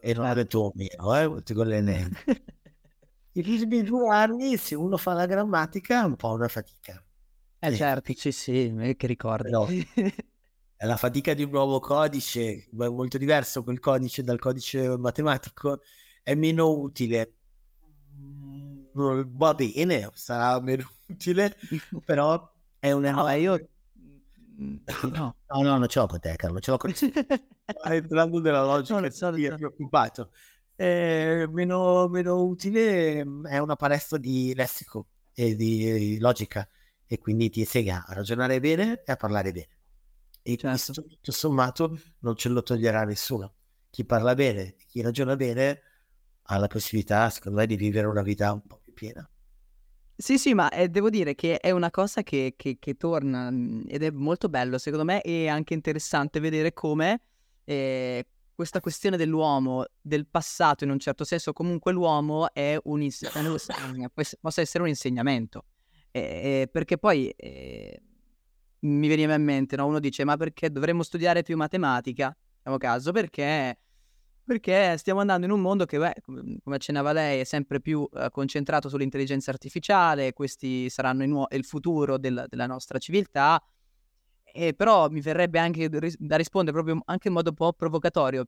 E, 0.00 0.14
non 0.14 0.46
mio, 0.74 1.36
eh, 1.36 1.54
con 1.54 1.66
l'Eneide. 1.66 2.16
I 3.32 3.42
primi 3.42 3.82
due 3.82 4.08
anni, 4.08 4.56
se 4.56 4.74
uno 4.74 4.96
fa 4.96 5.12
la 5.12 5.26
grammatica, 5.26 6.02
è 6.02 6.04
un 6.06 6.16
po' 6.16 6.32
una 6.32 6.48
fatica. 6.48 7.04
Eh 7.58 7.74
certo, 7.74 8.12
sì, 8.16 8.32
sì, 8.32 8.94
che 8.96 9.06
ricordo. 9.06 9.66
Però, 9.66 9.66
la 10.86 10.96
fatica 10.96 11.34
di 11.34 11.42
un 11.42 11.50
nuovo 11.50 11.80
codice, 11.80 12.68
è 12.70 12.88
molto 12.88 13.18
diverso 13.18 13.62
quel 13.62 13.78
codice 13.78 14.22
dal 14.22 14.38
codice 14.38 14.96
matematico, 14.96 15.80
è 16.22 16.34
meno 16.34 16.70
utile. 16.70 17.34
Mm, 18.16 18.84
va 19.36 19.52
bene, 19.54 20.10
sarà 20.14 20.58
meno 20.60 20.90
utile, 21.08 21.56
però 22.06 22.50
è 22.78 22.92
una... 22.92 23.10
No, 23.10 23.28
io... 23.30 23.68
Mm, 24.60 24.76
no. 25.12 25.36
no, 25.48 25.62
no, 25.62 25.78
non 25.78 25.88
ce 25.88 25.98
l'ho 25.98 26.06
con 26.06 26.20
te, 26.20 26.36
Carlo, 26.36 26.60
ce 26.60 26.70
l'ho 26.70 26.76
con 26.76 26.92
te. 26.94 27.12
Entrando 27.84 28.40
nella 28.40 28.64
logica, 28.64 29.00
no, 29.00 29.10
so, 29.10 29.32
ti 29.32 29.44
è 29.44 29.54
preoccupato. 29.54 30.30
È 30.74 31.46
meno, 31.50 32.08
meno 32.08 32.42
utile 32.42 33.24
mm, 33.24 33.46
è 33.46 33.58
una 33.58 33.76
palestra 33.76 34.18
di 34.18 34.54
lessico 34.54 35.08
e 35.32 35.56
di 35.56 36.18
logica 36.18 36.68
e 37.06 37.18
quindi 37.18 37.50
ti 37.50 37.60
insegna 37.60 38.04
a 38.06 38.14
ragionare 38.14 38.60
bene 38.60 39.02
e 39.04 39.12
a 39.12 39.16
parlare 39.16 39.52
bene 39.52 39.74
e 40.46 40.58
certo. 40.58 40.68
questo 40.68 40.92
tutto 40.92 41.32
sommato 41.32 41.98
non 42.18 42.36
ce 42.36 42.50
lo 42.50 42.62
toglierà 42.62 43.04
nessuno. 43.04 43.54
Chi 43.88 44.04
parla 44.04 44.34
bene, 44.34 44.76
chi 44.86 45.00
ragiona 45.00 45.36
bene, 45.36 45.80
ha 46.42 46.58
la 46.58 46.66
possibilità, 46.66 47.30
secondo 47.30 47.58
me, 47.58 47.66
di 47.66 47.76
vivere 47.76 48.06
una 48.06 48.20
vita 48.22 48.52
un 48.52 48.60
po' 48.66 48.76
più 48.76 48.92
piena. 48.92 49.26
Sì, 50.16 50.38
sì, 50.38 50.54
ma 50.54 50.68
eh, 50.70 50.88
devo 50.88 51.10
dire 51.10 51.34
che 51.34 51.58
è 51.58 51.72
una 51.72 51.90
cosa 51.90 52.22
che, 52.22 52.54
che, 52.56 52.76
che, 52.78 52.94
torna 52.96 53.50
mhmm, 53.50 53.84
ed 53.88 54.02
è 54.04 54.10
molto 54.10 54.48
bello, 54.48 54.78
secondo 54.78 55.04
me, 55.04 55.20
e 55.22 55.48
anche 55.48 55.74
interessante 55.74 56.38
vedere 56.38 56.72
come 56.72 57.20
eh, 57.64 58.24
questa 58.54 58.80
questione 58.80 59.16
dell'uomo, 59.16 59.84
del 60.00 60.26
passato 60.28 60.84
in 60.84 60.90
un 60.90 61.00
certo 61.00 61.24
senso, 61.24 61.52
comunque 61.52 61.92
l'uomo 61.92 62.52
è 62.52 62.78
un 62.84 63.02
ins- 63.02 63.28
possa 64.40 64.60
essere 64.60 64.84
un 64.84 64.88
insegnamento. 64.88 65.64
eh, 66.62 66.68
perché 66.70 66.96
poi 66.96 67.28
eh, 67.30 68.00
mi 68.80 69.08
veniva 69.08 69.34
in 69.34 69.42
mente, 69.42 69.74
no? 69.74 69.86
uno 69.86 69.98
dice 69.98 70.24
ma 70.24 70.36
perché 70.36 70.70
dovremmo 70.70 71.02
studiare 71.02 71.42
più 71.42 71.56
matematica? 71.56 72.36
Facciamo 72.56 72.78
caso, 72.78 73.10
perché 73.10 73.78
perché 74.44 74.96
stiamo 74.98 75.20
andando 75.20 75.46
in 75.46 75.52
un 75.52 75.60
mondo 75.60 75.86
che, 75.86 75.98
beh, 75.98 76.14
come 76.24 76.74
accennava 76.74 77.12
lei, 77.12 77.40
è 77.40 77.44
sempre 77.44 77.80
più 77.80 78.00
uh, 78.00 78.30
concentrato 78.30 78.88
sull'intelligenza 78.88 79.50
artificiale, 79.50 80.32
questi 80.32 80.88
saranno 80.90 81.24
nu- 81.26 81.46
il 81.50 81.64
futuro 81.64 82.18
del, 82.18 82.44
della 82.48 82.66
nostra 82.66 82.98
civiltà, 82.98 83.62
e 84.42 84.74
però 84.74 85.08
mi 85.08 85.20
verrebbe 85.20 85.58
anche 85.58 85.88
da 85.88 86.36
rispondere 86.36 86.76
proprio 86.76 87.02
anche 87.06 87.28
in 87.28 87.34
modo 87.34 87.50
un 87.50 87.56
po' 87.56 87.72
provocatorio, 87.72 88.46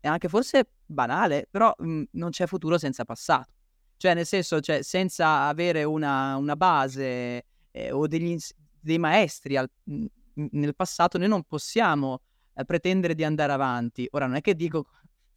e 0.00 0.06
anche 0.06 0.28
forse 0.28 0.68
banale, 0.86 1.48
però 1.50 1.74
mh, 1.76 2.02
non 2.12 2.30
c'è 2.30 2.46
futuro 2.46 2.78
senza 2.78 3.04
passato. 3.04 3.52
Cioè, 3.96 4.14
nel 4.14 4.26
senso, 4.26 4.60
cioè, 4.60 4.82
senza 4.82 5.46
avere 5.48 5.82
una, 5.82 6.36
una 6.36 6.54
base 6.54 7.44
eh, 7.72 7.90
o 7.90 8.06
degli, 8.06 8.36
dei 8.80 8.98
maestri 8.98 9.56
al, 9.56 9.68
mh, 9.84 10.04
nel 10.52 10.76
passato, 10.76 11.18
noi 11.18 11.26
non 11.26 11.42
possiamo 11.42 12.20
eh, 12.54 12.64
pretendere 12.64 13.14
di 13.14 13.24
andare 13.24 13.52
avanti. 13.52 14.06
Ora, 14.12 14.26
non 14.26 14.36
è 14.36 14.40
che 14.40 14.54
dico 14.54 14.86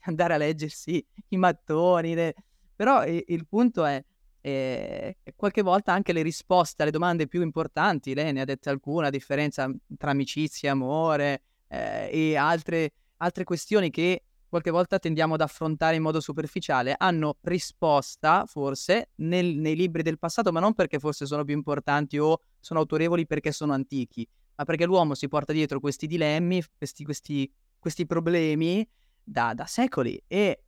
andare 0.02 0.34
a 0.34 0.38
leggersi 0.38 1.06
i 1.30 1.38
mattoni, 1.38 2.14
le... 2.14 2.36
però 2.76 3.06
il, 3.06 3.24
il 3.28 3.48
punto 3.48 3.86
è 3.86 4.04
eh, 4.42 5.18
qualche 5.36 5.62
volta 5.62 5.94
anche 5.94 6.14
le 6.14 6.24
risposte 6.24 6.82
alle 6.82 6.92
domande 6.92 7.28
più 7.28 7.42
importanti, 7.42 8.14
lei 8.14 8.34
ne 8.34 8.42
ha 8.42 8.46
dette 8.46 8.70
alcune, 8.70 9.04
la 9.04 9.10
differenza 9.10 9.72
tra 9.98 10.12
amicizia 10.12 10.72
amore 10.72 11.44
eh, 11.68 12.10
e 12.12 12.36
altre, 12.36 12.94
altre 13.18 13.44
questioni 13.44 13.90
che 13.90 14.24
qualche 14.52 14.72
volta 14.72 15.00
tendiamo 15.00 15.36
ad 15.36 15.42
affrontare 15.42 15.96
in 15.96 16.02
modo 16.02 16.20
superficiale, 16.20 16.94
hanno 16.98 17.38
risposta 17.44 18.46
forse 18.46 19.12
nel, 19.16 19.56
nei 19.56 19.78
libri 19.78 20.02
del 20.02 20.20
passato, 20.20 20.52
ma 20.52 20.60
non 20.60 20.74
perché 20.74 21.00
forse 21.00 21.26
sono 21.26 21.46
più 21.46 21.56
importanti 21.56 22.18
o 22.18 22.42
sono 22.60 22.80
autorevoli 22.82 23.26
perché 23.26 23.54
sono 23.54 23.72
antichi, 23.72 24.28
ma 24.56 24.66
perché 24.66 24.86
l'uomo 24.86 25.14
si 25.14 25.30
porta 25.30 25.54
dietro 25.54 25.80
questi 25.80 26.06
dilemmi, 26.06 26.62
questi, 26.78 27.06
questi, 27.06 27.50
questi 27.80 28.06
problemi 28.06 28.86
da, 29.24 29.54
da 29.54 29.66
secoli 29.66 30.22
e 30.28 30.64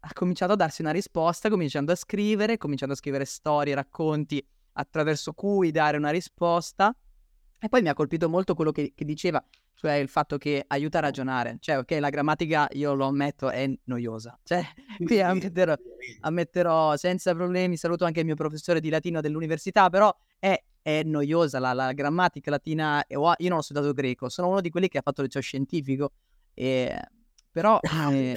ha 0.00 0.12
cominciato 0.12 0.52
a 0.52 0.56
darsi 0.56 0.80
una 0.80 0.90
risposta 0.90 1.48
cominciando 1.48 1.92
a 1.92 1.96
scrivere, 1.96 2.56
cominciando 2.56 2.94
a 2.94 2.96
scrivere 2.96 3.24
storie, 3.24 3.74
racconti 3.74 4.44
attraverso 4.72 5.32
cui 5.32 5.70
dare 5.70 5.96
una 5.96 6.10
risposta. 6.10 6.94
E 7.60 7.68
poi 7.68 7.82
mi 7.82 7.88
ha 7.88 7.94
colpito 7.94 8.28
molto 8.28 8.54
quello 8.54 8.70
che, 8.70 8.92
che, 8.94 9.04
diceva, 9.04 9.44
cioè 9.74 9.94
il 9.94 10.08
fatto 10.08 10.38
che 10.38 10.64
aiuta 10.68 10.98
a 10.98 11.00
ragionare. 11.00 11.56
Cioè, 11.58 11.78
ok, 11.78 11.90
la 11.98 12.10
grammatica, 12.10 12.68
io 12.72 12.94
lo 12.94 13.06
ammetto, 13.06 13.50
è 13.50 13.68
noiosa. 13.84 14.38
Cioè, 14.44 14.62
qui 15.04 15.20
ammetterò, 15.20 15.74
ammetterò 16.20 16.96
senza 16.96 17.34
problemi, 17.34 17.76
saluto 17.76 18.04
anche 18.04 18.20
il 18.20 18.26
mio 18.26 18.36
professore 18.36 18.78
di 18.78 18.90
latino 18.90 19.20
dell'università, 19.20 19.90
però 19.90 20.14
è, 20.38 20.62
è 20.80 21.02
noiosa 21.02 21.58
la, 21.58 21.72
la, 21.72 21.92
grammatica 21.92 22.52
latina. 22.52 23.04
Io 23.08 23.34
non 23.48 23.58
ho 23.58 23.62
studiato 23.62 23.92
greco, 23.92 24.28
sono 24.28 24.46
uno 24.46 24.60
di 24.60 24.70
quelli 24.70 24.86
che 24.86 24.98
ha 24.98 25.02
fatto 25.02 25.22
il 25.22 25.26
liceo 25.26 25.42
scientifico. 25.42 26.12
E 26.54 26.96
però, 27.50 27.78
eh, 28.12 28.36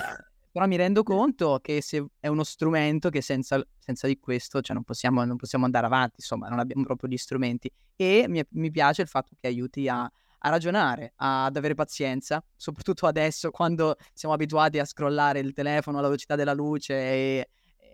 però 0.52 0.68
mi 0.68 0.76
rendo 0.76 1.04
conto 1.04 1.60
che 1.62 1.82
se 1.82 2.06
è 2.20 2.28
uno 2.28 2.44
strumento 2.44 3.10
che 3.10 3.22
senza, 3.22 3.62
senza 3.78 4.08
di 4.08 4.20
questo 4.20 4.62
cioè 4.62 4.76
non, 4.76 4.84
possiamo, 4.84 5.24
non, 5.24 5.38
possiamo, 5.38 5.66
andare 5.66 5.86
avanti, 5.86 6.16
insomma, 6.18 6.48
non 6.50 6.60
abbiamo 6.60 6.84
proprio 6.84 7.10
gli 7.10 7.18
strumenti. 7.18 7.72
E 7.96 8.26
mi, 8.28 8.44
mi 8.52 8.72
piace 8.72 9.02
il 9.02 9.08
fatto 9.08 9.36
che 9.40 9.48
aiuti 9.48 9.88
a, 9.88 10.02
a 10.44 10.50
ragionare, 10.50 11.14
ad 11.18 11.56
avere 11.56 11.76
pazienza, 11.76 12.44
soprattutto 12.56 13.06
adesso 13.08 13.52
quando 13.52 13.96
siamo 14.14 14.34
abituati 14.34 14.80
a 14.80 14.86
scrollare 14.86 15.40
il 15.40 15.54
telefono 15.54 15.98
alla 15.98 16.08
velocità 16.08 16.36
della 16.36 16.54
luce 16.54 16.94
e, 16.94 17.50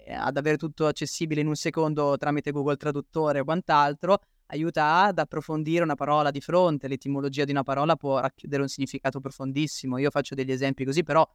e 0.06 0.14
ad 0.14 0.38
avere 0.38 0.58
tutto 0.58 0.88
accessibile 0.88 1.42
in 1.42 1.48
un 1.48 1.56
secondo 1.56 2.18
tramite 2.18 2.52
Google 2.52 2.78
Traduttore 2.78 3.42
o 3.42 3.44
quant'altro, 3.44 4.20
aiuta 4.48 5.04
ad 5.04 5.20
approfondire 5.20 5.84
una 5.84 5.96
parola 5.96 6.32
di 6.32 6.42
fronte, 6.42 6.88
l'etimologia 6.88 7.46
di 7.46 7.52
una 7.52 7.64
parola 7.64 7.96
può 7.96 8.20
racchiudere 8.20 8.62
un 8.62 8.68
significato 8.68 9.20
profondissimo. 9.20 9.98
Io 9.98 10.10
faccio 10.10 10.36
degli 10.36 10.52
esempi 10.52 10.86
così, 10.86 11.04
però 11.04 11.28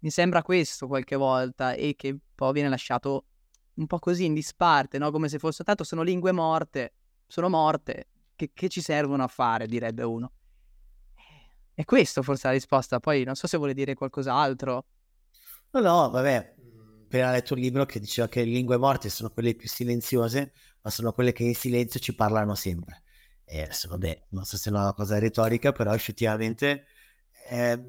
mi 0.00 0.10
sembra 0.10 0.42
questo 0.42 0.86
qualche 0.86 1.16
volta 1.16 1.74
e 1.74 1.94
che 1.96 2.16
poi 2.34 2.52
viene 2.52 2.68
lasciato 2.68 3.26
un 3.74 3.86
po' 3.86 3.98
così 3.98 4.24
in 4.24 4.34
disparte, 4.34 4.98
no? 4.98 5.10
come 5.10 5.28
se 5.28 5.38
fosse 5.38 5.64
tanto 5.64 5.84
sono 5.84 6.02
lingue 6.02 6.32
morte, 6.32 6.94
sono 7.26 7.48
morte, 7.48 8.08
che, 8.34 8.50
che 8.52 8.68
ci 8.68 8.80
servono 8.80 9.22
a 9.22 9.28
fare, 9.28 9.66
direbbe 9.66 10.02
uno. 10.02 10.32
E 11.74 11.84
questo 11.84 12.22
forse 12.22 12.48
la 12.48 12.52
risposta, 12.52 13.00
poi 13.00 13.24
non 13.24 13.34
so 13.34 13.46
se 13.46 13.56
vuole 13.56 13.72
dire 13.72 13.94
qualcos'altro. 13.94 14.84
No, 15.70 15.80
no, 15.80 16.10
vabbè, 16.10 16.54
appena 17.04 17.30
letto 17.30 17.54
un 17.54 17.60
libro 17.60 17.86
che 17.86 17.98
diceva 17.98 18.28
che 18.28 18.44
le 18.44 18.50
lingue 18.50 18.76
morte 18.76 19.08
sono 19.08 19.30
quelle 19.30 19.54
più 19.54 19.68
silenziose, 19.68 20.52
ma 20.82 20.90
sono 20.90 21.12
quelle 21.12 21.32
che 21.32 21.44
in 21.44 21.54
silenzio 21.54 22.00
ci 22.00 22.14
parlano 22.14 22.54
sempre. 22.54 23.02
E 23.44 23.62
adesso, 23.62 23.88
vabbè, 23.88 24.26
non 24.30 24.44
so 24.44 24.56
se 24.56 24.70
è 24.70 24.72
una 24.72 24.92
cosa 24.94 25.18
retorica, 25.18 25.72
però 25.72 25.94
effettivamente 25.94 26.86
eh, 27.48 27.82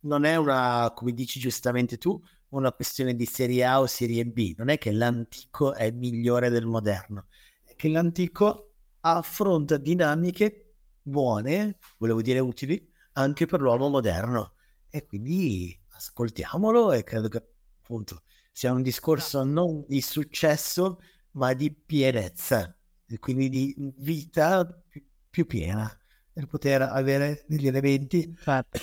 non 0.00 0.24
è 0.24 0.36
una, 0.36 0.92
come 0.94 1.12
dici 1.12 1.40
giustamente 1.40 1.98
tu, 1.98 2.20
una 2.50 2.72
questione 2.72 3.14
di 3.14 3.26
serie 3.26 3.64
A 3.64 3.80
o 3.80 3.86
serie 3.86 4.24
B. 4.26 4.54
Non 4.56 4.68
è 4.68 4.78
che 4.78 4.92
l'antico 4.92 5.74
è 5.74 5.90
migliore 5.90 6.50
del 6.50 6.66
moderno, 6.66 7.26
è 7.64 7.74
che 7.74 7.88
l'antico 7.88 8.74
affronta 9.00 9.76
dinamiche 9.76 10.74
buone, 11.02 11.78
volevo 11.98 12.22
dire 12.22 12.38
utili, 12.38 12.90
anche 13.12 13.46
per 13.46 13.60
l'uomo 13.60 13.88
moderno. 13.88 14.54
E 14.90 15.04
quindi 15.06 15.78
ascoltiamolo 15.90 16.92
e 16.92 17.02
credo 17.02 17.28
che 17.28 17.42
appunto 17.82 18.22
sia 18.52 18.72
un 18.72 18.82
discorso 18.82 19.44
non 19.44 19.84
di 19.86 20.00
successo, 20.00 21.00
ma 21.38 21.54
di 21.54 21.72
pienezza, 21.72 22.76
e 23.06 23.18
quindi 23.18 23.48
di 23.48 23.74
vita 23.96 24.66
più, 24.66 25.02
più 25.30 25.46
piena, 25.46 25.90
per 26.32 26.46
poter 26.46 26.82
avere 26.82 27.44
degli 27.46 27.66
elementi 27.66 28.36
certo. 28.36 28.78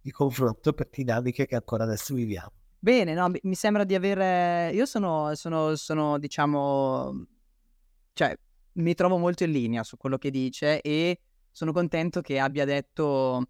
di 0.00 0.10
confronto 0.10 0.72
per 0.72 0.88
dinamiche 0.90 1.46
che 1.46 1.56
ancora 1.56 1.84
adesso 1.84 2.14
viviamo. 2.14 2.52
Bene, 2.78 3.14
no, 3.14 3.30
mi 3.42 3.54
sembra 3.54 3.84
di 3.84 3.94
avere... 3.94 4.70
Io 4.72 4.86
sono, 4.86 5.34
sono, 5.34 5.76
sono, 5.76 6.18
diciamo... 6.18 7.26
Cioè, 8.12 8.36
mi 8.74 8.94
trovo 8.94 9.18
molto 9.18 9.44
in 9.44 9.52
linea 9.52 9.82
su 9.82 9.96
quello 9.96 10.18
che 10.18 10.30
dice 10.30 10.80
e 10.80 11.20
sono 11.50 11.72
contento 11.72 12.20
che 12.20 12.38
abbia 12.38 12.64
detto 12.64 13.46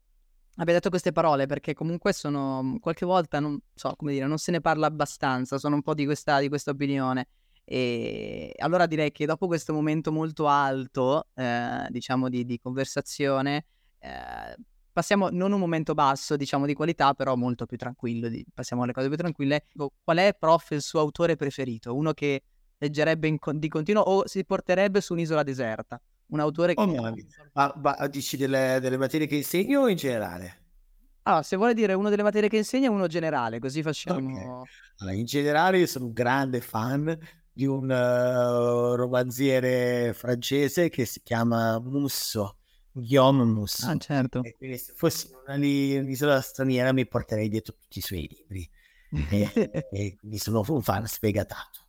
abbia 0.56 0.74
detto 0.74 0.90
queste 0.90 1.12
parole 1.12 1.46
perché 1.46 1.74
comunque 1.74 2.12
sono 2.12 2.76
qualche 2.80 3.06
volta 3.06 3.40
non 3.40 3.58
so 3.74 3.94
come 3.96 4.12
dire 4.12 4.26
non 4.26 4.38
se 4.38 4.50
ne 4.50 4.60
parla 4.60 4.86
abbastanza 4.86 5.58
sono 5.58 5.76
un 5.76 5.82
po' 5.82 5.94
di 5.94 6.04
questa, 6.04 6.40
di 6.40 6.48
questa 6.48 6.72
opinione 6.72 7.28
e 7.64 8.52
allora 8.58 8.86
direi 8.86 9.12
che 9.12 9.24
dopo 9.24 9.46
questo 9.46 9.72
momento 9.72 10.10
molto 10.10 10.48
alto 10.48 11.28
eh, 11.34 11.86
diciamo 11.90 12.28
di, 12.28 12.44
di 12.44 12.58
conversazione 12.58 13.66
eh, 13.98 14.56
passiamo 14.92 15.28
non 15.30 15.52
un 15.52 15.60
momento 15.60 15.94
basso 15.94 16.36
diciamo 16.36 16.66
di 16.66 16.74
qualità 16.74 17.14
però 17.14 17.36
molto 17.36 17.66
più 17.66 17.76
tranquillo 17.76 18.28
di, 18.28 18.44
passiamo 18.52 18.82
alle 18.82 18.92
cose 18.92 19.08
più 19.08 19.16
tranquille 19.16 19.66
qual 20.02 20.18
è 20.18 20.34
prof 20.36 20.70
il 20.72 20.82
suo 20.82 21.00
autore 21.00 21.36
preferito 21.36 21.94
uno 21.94 22.12
che 22.12 22.42
leggerebbe 22.78 23.28
in, 23.28 23.38
di 23.54 23.68
continuo 23.68 24.02
o 24.02 24.26
si 24.26 24.44
porterebbe 24.44 25.00
su 25.00 25.12
un'isola 25.12 25.44
deserta 25.44 26.00
un 26.32 26.40
autore 26.40 26.72
oh, 26.74 27.12
che... 27.12 27.26
Ma, 27.52 27.72
ma, 27.76 28.06
dici 28.08 28.36
delle, 28.36 28.78
delle 28.80 28.96
materie 28.96 29.26
che 29.26 29.36
insegno 29.36 29.82
o 29.82 29.88
in 29.88 29.96
generale? 29.96 30.60
Allora, 31.24 31.42
se 31.42 31.56
vuole 31.56 31.74
dire 31.74 31.92
uno 31.92 32.08
delle 32.08 32.22
materie 32.22 32.48
che 32.48 32.56
insegna, 32.56 32.90
uno 32.90 33.06
generale, 33.06 33.60
così 33.60 33.82
facciamo... 33.82 34.18
Okay. 34.18 34.64
Allora, 34.98 35.16
in 35.16 35.24
generale 35.24 35.78
io 35.78 35.86
sono 35.86 36.06
un 36.06 36.12
grande 36.12 36.60
fan 36.60 37.16
di 37.52 37.66
un 37.66 37.84
uh, 37.84 38.94
romanziere 38.94 40.12
francese 40.14 40.88
che 40.88 41.04
si 41.04 41.20
chiama 41.22 41.78
Musso, 41.78 42.56
Guillaume 42.90 43.44
Musso. 43.44 43.86
Ah, 43.88 43.96
certo. 43.98 44.42
E 44.42 44.54
quindi 44.56 44.78
se 44.78 44.92
fossi 44.94 45.30
un'isola 45.46 46.40
straniera 46.40 46.92
mi 46.92 47.06
porterei 47.06 47.48
dietro 47.48 47.74
tutti 47.78 47.98
i 47.98 48.02
suoi 48.02 48.28
libri. 48.28 48.70
e, 49.30 49.50
e 49.92 50.16
quindi 50.16 50.38
sono 50.38 50.64
un 50.66 50.82
fan 50.82 51.06
sfegatato. 51.06 51.80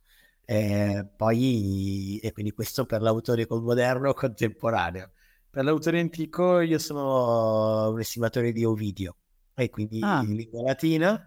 Eh, 0.46 1.06
poi, 1.16 2.18
e 2.22 2.32
quindi 2.32 2.52
questo 2.52 2.84
per 2.84 3.00
l'autore 3.00 3.46
moderno 3.48 4.12
contemporaneo. 4.12 5.12
Per 5.48 5.64
l'autore 5.64 6.00
antico 6.00 6.60
io 6.60 6.78
sono 6.78 7.90
un 7.90 8.00
estimatore 8.00 8.52
di 8.52 8.64
Ovidio, 8.64 9.16
e 9.54 9.70
quindi 9.70 10.00
ah. 10.02 10.22
lingua 10.22 10.62
latina, 10.62 11.26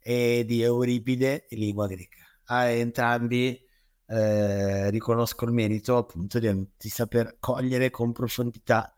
e 0.00 0.44
di 0.46 0.62
Euripide, 0.62 1.46
lingua 1.50 1.86
greca. 1.86 2.24
A 2.46 2.64
entrambi 2.70 3.60
eh, 4.08 4.90
riconosco 4.90 5.44
il 5.44 5.52
merito 5.52 5.96
appunto 5.98 6.38
di, 6.38 6.66
di, 6.76 6.88
saper 6.88 7.36
cogliere 7.38 7.90
con 7.90 8.12
profondità 8.12 8.92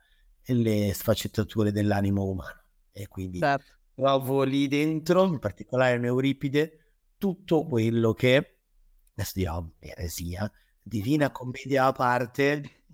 le 0.44 0.92
sfaccettature 0.94 1.72
dell'animo 1.72 2.24
umano. 2.24 2.62
E 2.92 3.08
quindi 3.08 3.38
certo. 3.40 3.72
trovo 3.94 4.42
lì 4.44 4.68
dentro, 4.68 5.24
in 5.24 5.38
particolare 5.38 5.96
in 5.96 6.04
Euripide, 6.04 6.78
tutto 7.18 7.64
quello 7.64 8.12
che 8.12 8.60
adesso 9.12 9.32
dirò 9.34 9.64
eresia, 9.78 10.50
Divina 10.80 11.30
Commedia 11.30 11.86
a 11.86 11.92
parte, 11.92 12.84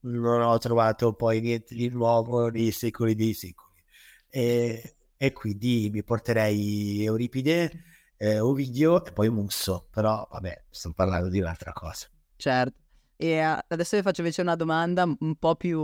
non 0.00 0.40
ho 0.40 0.56
trovato 0.58 1.12
poi 1.12 1.40
niente 1.40 1.74
di 1.74 1.88
nuovo 1.88 2.48
nei 2.48 2.70
secoli 2.70 3.14
dei 3.14 3.34
secoli. 3.34 3.82
E, 4.30 4.96
e 5.16 5.32
quindi 5.32 5.90
mi 5.92 6.02
porterei 6.04 7.04
Euripide, 7.04 7.84
eh, 8.18 8.40
Ovidio 8.40 9.04
e 9.04 9.12
poi 9.12 9.30
Musso, 9.30 9.86
però 9.90 10.26
vabbè, 10.30 10.64
sto 10.68 10.92
parlando 10.92 11.28
di 11.28 11.40
un'altra 11.40 11.72
cosa. 11.72 12.06
Certo. 12.36 12.76
E 13.16 13.40
adesso 13.40 13.96
vi 13.96 14.02
faccio 14.02 14.20
invece 14.20 14.42
una 14.42 14.54
domanda 14.54 15.02
un 15.02 15.34
po' 15.36 15.56
più... 15.56 15.80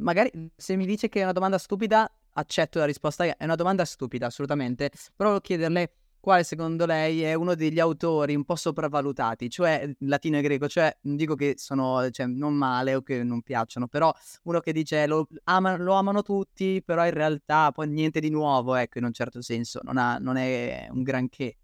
Magari 0.00 0.50
se 0.56 0.76
mi 0.76 0.86
dice 0.86 1.08
che 1.08 1.20
è 1.20 1.22
una 1.24 1.32
domanda 1.32 1.58
stupida, 1.58 2.10
accetto 2.32 2.78
la 2.78 2.86
risposta. 2.86 3.24
È 3.24 3.44
una 3.44 3.54
domanda 3.54 3.84
stupida, 3.84 4.26
assolutamente. 4.26 4.88
Però 4.88 5.28
volevo 5.30 5.40
chiederle 5.40 5.92
quale 6.20 6.44
secondo 6.44 6.84
lei 6.84 7.22
è 7.22 7.34
uno 7.34 7.54
degli 7.54 7.80
autori 7.80 8.34
un 8.34 8.44
po' 8.44 8.54
sopravvalutati, 8.54 9.48
cioè 9.48 9.90
latino 10.00 10.36
e 10.36 10.42
greco, 10.42 10.68
cioè 10.68 10.94
dico 11.00 11.34
che 11.34 11.54
sono 11.56 12.08
cioè, 12.10 12.26
non 12.26 12.54
male 12.54 12.94
o 12.94 13.02
che 13.02 13.22
non 13.24 13.40
piacciono, 13.40 13.88
però 13.88 14.12
uno 14.42 14.60
che 14.60 14.72
dice 14.72 15.06
lo, 15.06 15.26
ama, 15.44 15.76
lo 15.76 15.94
amano 15.94 16.22
tutti, 16.22 16.82
però 16.84 17.04
in 17.06 17.12
realtà 17.14 17.72
poi 17.72 17.88
niente 17.88 18.20
di 18.20 18.28
nuovo, 18.28 18.74
ecco, 18.74 18.98
in 18.98 19.04
un 19.04 19.12
certo 19.12 19.40
senso, 19.40 19.80
non, 19.82 19.96
ha, 19.96 20.18
non 20.18 20.36
è 20.36 20.88
un 20.90 21.02
granché. 21.02 21.56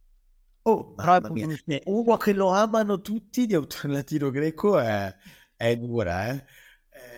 Oh, 0.68 0.94
però. 0.94 1.20
È... 1.20 1.82
Uno 1.84 2.16
che 2.16 2.32
lo 2.32 2.48
amano 2.48 3.00
tutti 3.00 3.46
di 3.46 3.54
autore 3.54 3.92
latino-greco 3.92 4.78
è, 4.78 5.14
è 5.54 5.76
dura, 5.76 6.30
eh? 6.30 6.44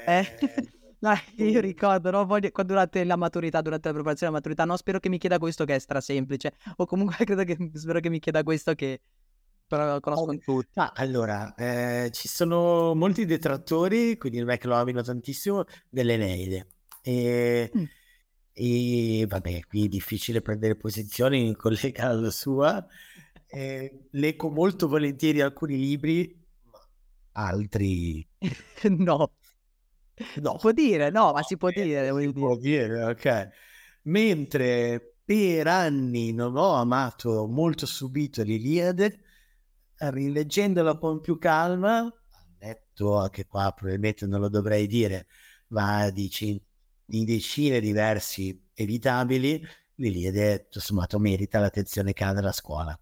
eh? 0.06 0.36
eh 0.40 0.76
No, 1.00 1.12
io 1.36 1.60
ricordo, 1.60 2.10
no? 2.10 2.26
Voglio, 2.26 2.50
durante 2.64 3.04
la 3.04 3.14
maturità, 3.14 3.60
durante 3.60 3.86
la 3.86 3.94
preparazione 3.94 4.32
della 4.32 4.42
maturità, 4.42 4.64
no, 4.64 4.76
spero 4.76 4.98
che 4.98 5.08
mi 5.08 5.18
chieda 5.18 5.38
questo 5.38 5.64
che 5.64 5.76
è 5.76 5.78
stra 5.78 6.00
semplice, 6.00 6.54
o 6.74 6.86
comunque 6.86 7.14
credo 7.24 7.44
che, 7.44 7.56
spero 7.74 8.00
che 8.00 8.10
mi 8.10 8.18
chieda 8.18 8.42
questo 8.42 8.74
che 8.74 9.00
però 9.68 10.00
conosco 10.00 10.30
oh, 10.30 10.38
tutti. 10.38 10.78
Ah, 10.80 10.92
allora, 10.96 11.54
eh, 11.54 12.10
ci 12.12 12.26
sono 12.26 12.94
molti 12.94 13.26
detrattori, 13.26 14.16
quindi 14.16 14.40
non 14.40 14.50
è 14.50 14.58
che 14.58 14.66
lo 14.66 14.74
amino 14.74 15.02
tantissimo, 15.02 15.64
dell'Eneide. 15.88 16.66
E, 17.02 17.70
mm. 17.76 17.84
e 18.52 19.26
vabbè, 19.28 19.60
qui 19.68 19.84
è 19.84 19.88
difficile 19.88 20.40
prendere 20.40 20.74
posizioni 20.74 21.46
in 21.46 21.54
collega 21.54 22.08
alla 22.08 22.30
sua. 22.30 22.84
Eh, 23.50 24.08
leggo 24.12 24.50
molto 24.50 24.88
volentieri 24.88 25.40
alcuni 25.40 25.76
libri, 25.78 26.46
altri 27.32 28.26
no. 28.90 29.32
No. 30.40 30.56
Può 30.56 30.72
dire, 30.72 31.10
no, 31.10 31.32
ma 31.32 31.42
si 31.42 31.56
può 31.56 31.70
dire. 31.70 32.12
Si 32.20 32.32
può 32.32 32.56
dire, 32.56 33.04
ok. 33.04 33.48
Mentre 34.02 35.16
per 35.24 35.66
anni 35.66 36.32
non 36.32 36.56
ho 36.56 36.72
amato 36.72 37.46
molto 37.46 37.86
subito 37.86 38.42
l'Iliade, 38.42 39.20
rileggendola 39.96 40.96
con 40.98 41.20
più 41.20 41.38
calma, 41.38 42.10
detto 42.58 43.28
che 43.30 43.46
qua 43.46 43.72
probabilmente 43.72 44.26
non 44.26 44.40
lo 44.40 44.48
dovrei 44.48 44.86
dire, 44.86 45.26
ma 45.68 46.10
di, 46.10 46.28
c- 46.28 46.60
di 47.04 47.24
decine 47.24 47.80
di 47.80 47.92
versi 47.92 48.60
evitabili, 48.74 49.62
l'Iliade 49.96 50.64
tutto 50.64 50.80
sommato 50.80 51.18
merita 51.18 51.58
l'attenzione 51.60 52.12
che 52.12 52.24
ha 52.24 52.32
nella 52.32 52.52
scuola. 52.52 52.98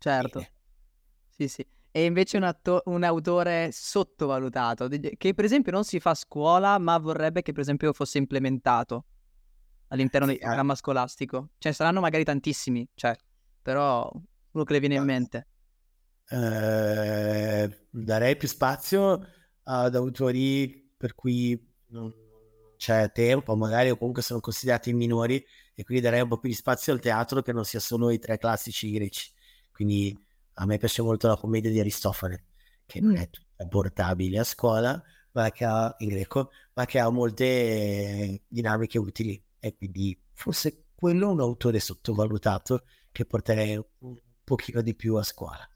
Certo. 0.00 0.38
Bene. 0.40 0.52
Sì, 1.28 1.48
sì 1.48 1.66
e 1.92 2.04
invece 2.04 2.36
un, 2.36 2.44
atto- 2.44 2.82
un, 2.86 3.02
autore 3.02 3.70
sottovalutato, 3.72 4.88
che 4.88 5.34
per 5.34 5.44
esempio 5.44 5.72
non 5.72 5.84
si 5.84 5.98
fa 5.98 6.10
a 6.10 6.14
scuola, 6.14 6.78
ma 6.78 6.98
vorrebbe 6.98 7.42
che 7.42 7.52
per 7.52 7.62
esempio 7.62 7.92
fosse 7.92 8.18
implementato 8.18 9.06
all'interno 9.88 10.28
sì, 10.28 10.34
del 10.34 10.42
eh. 10.42 10.46
programma 10.46 10.74
eh. 10.74 10.76
scolastico. 10.76 11.50
Cioè, 11.58 11.72
saranno 11.72 12.00
magari 12.00 12.22
tantissimi, 12.24 12.88
cioè, 12.94 13.16
però 13.60 14.08
uno 14.52 14.64
che 14.64 14.72
le 14.72 14.80
viene 14.80 14.94
in 14.96 15.04
mente. 15.04 15.46
Eh, 16.28 17.86
darei 17.90 18.36
più 18.36 18.46
spazio 18.46 19.26
ad 19.64 19.94
autori 19.96 20.94
per 20.96 21.14
cui 21.16 21.68
non 21.88 22.12
c'è 22.76 23.10
tempo, 23.10 23.56
magari 23.56 23.90
o 23.90 23.96
comunque 23.96 24.22
sono 24.22 24.38
considerati 24.38 24.92
minori, 24.92 25.44
e 25.74 25.82
quindi 25.82 26.04
darei 26.04 26.20
un 26.20 26.28
po' 26.28 26.38
più 26.38 26.48
di 26.48 26.54
spazio 26.54 26.92
al 26.92 27.00
teatro 27.00 27.42
che 27.42 27.52
non 27.52 27.64
sia 27.64 27.80
solo 27.80 28.10
i 28.10 28.20
tre 28.20 28.38
classici 28.38 28.92
greci. 28.92 29.32
Quindi 29.80 30.14
a 30.56 30.66
me 30.66 30.76
piace 30.76 31.00
molto 31.00 31.26
la 31.26 31.38
commedia 31.38 31.70
di 31.70 31.80
Aristofane, 31.80 32.48
che 32.84 33.00
non 33.00 33.12
mm. 33.12 33.16
è 33.16 33.30
tutta 33.30 33.66
portabile 33.66 34.38
a 34.38 34.44
scuola, 34.44 35.02
ma 35.32 35.50
che 35.50 35.64
ha, 35.64 35.94
in 36.00 36.08
greco, 36.08 36.50
ma 36.74 36.84
che 36.84 36.98
ha 36.98 37.08
molte 37.08 38.42
dinamiche 38.46 38.98
utili. 38.98 39.42
E 39.58 39.74
quindi 39.74 40.20
forse 40.34 40.88
quello 40.94 41.30
è 41.30 41.32
un 41.32 41.40
autore 41.40 41.80
sottovalutato 41.80 42.84
che 43.10 43.24
porterei 43.24 43.82
un 44.00 44.20
pochino 44.44 44.82
di 44.82 44.94
più 44.94 45.14
a 45.14 45.22
scuola. 45.22 45.66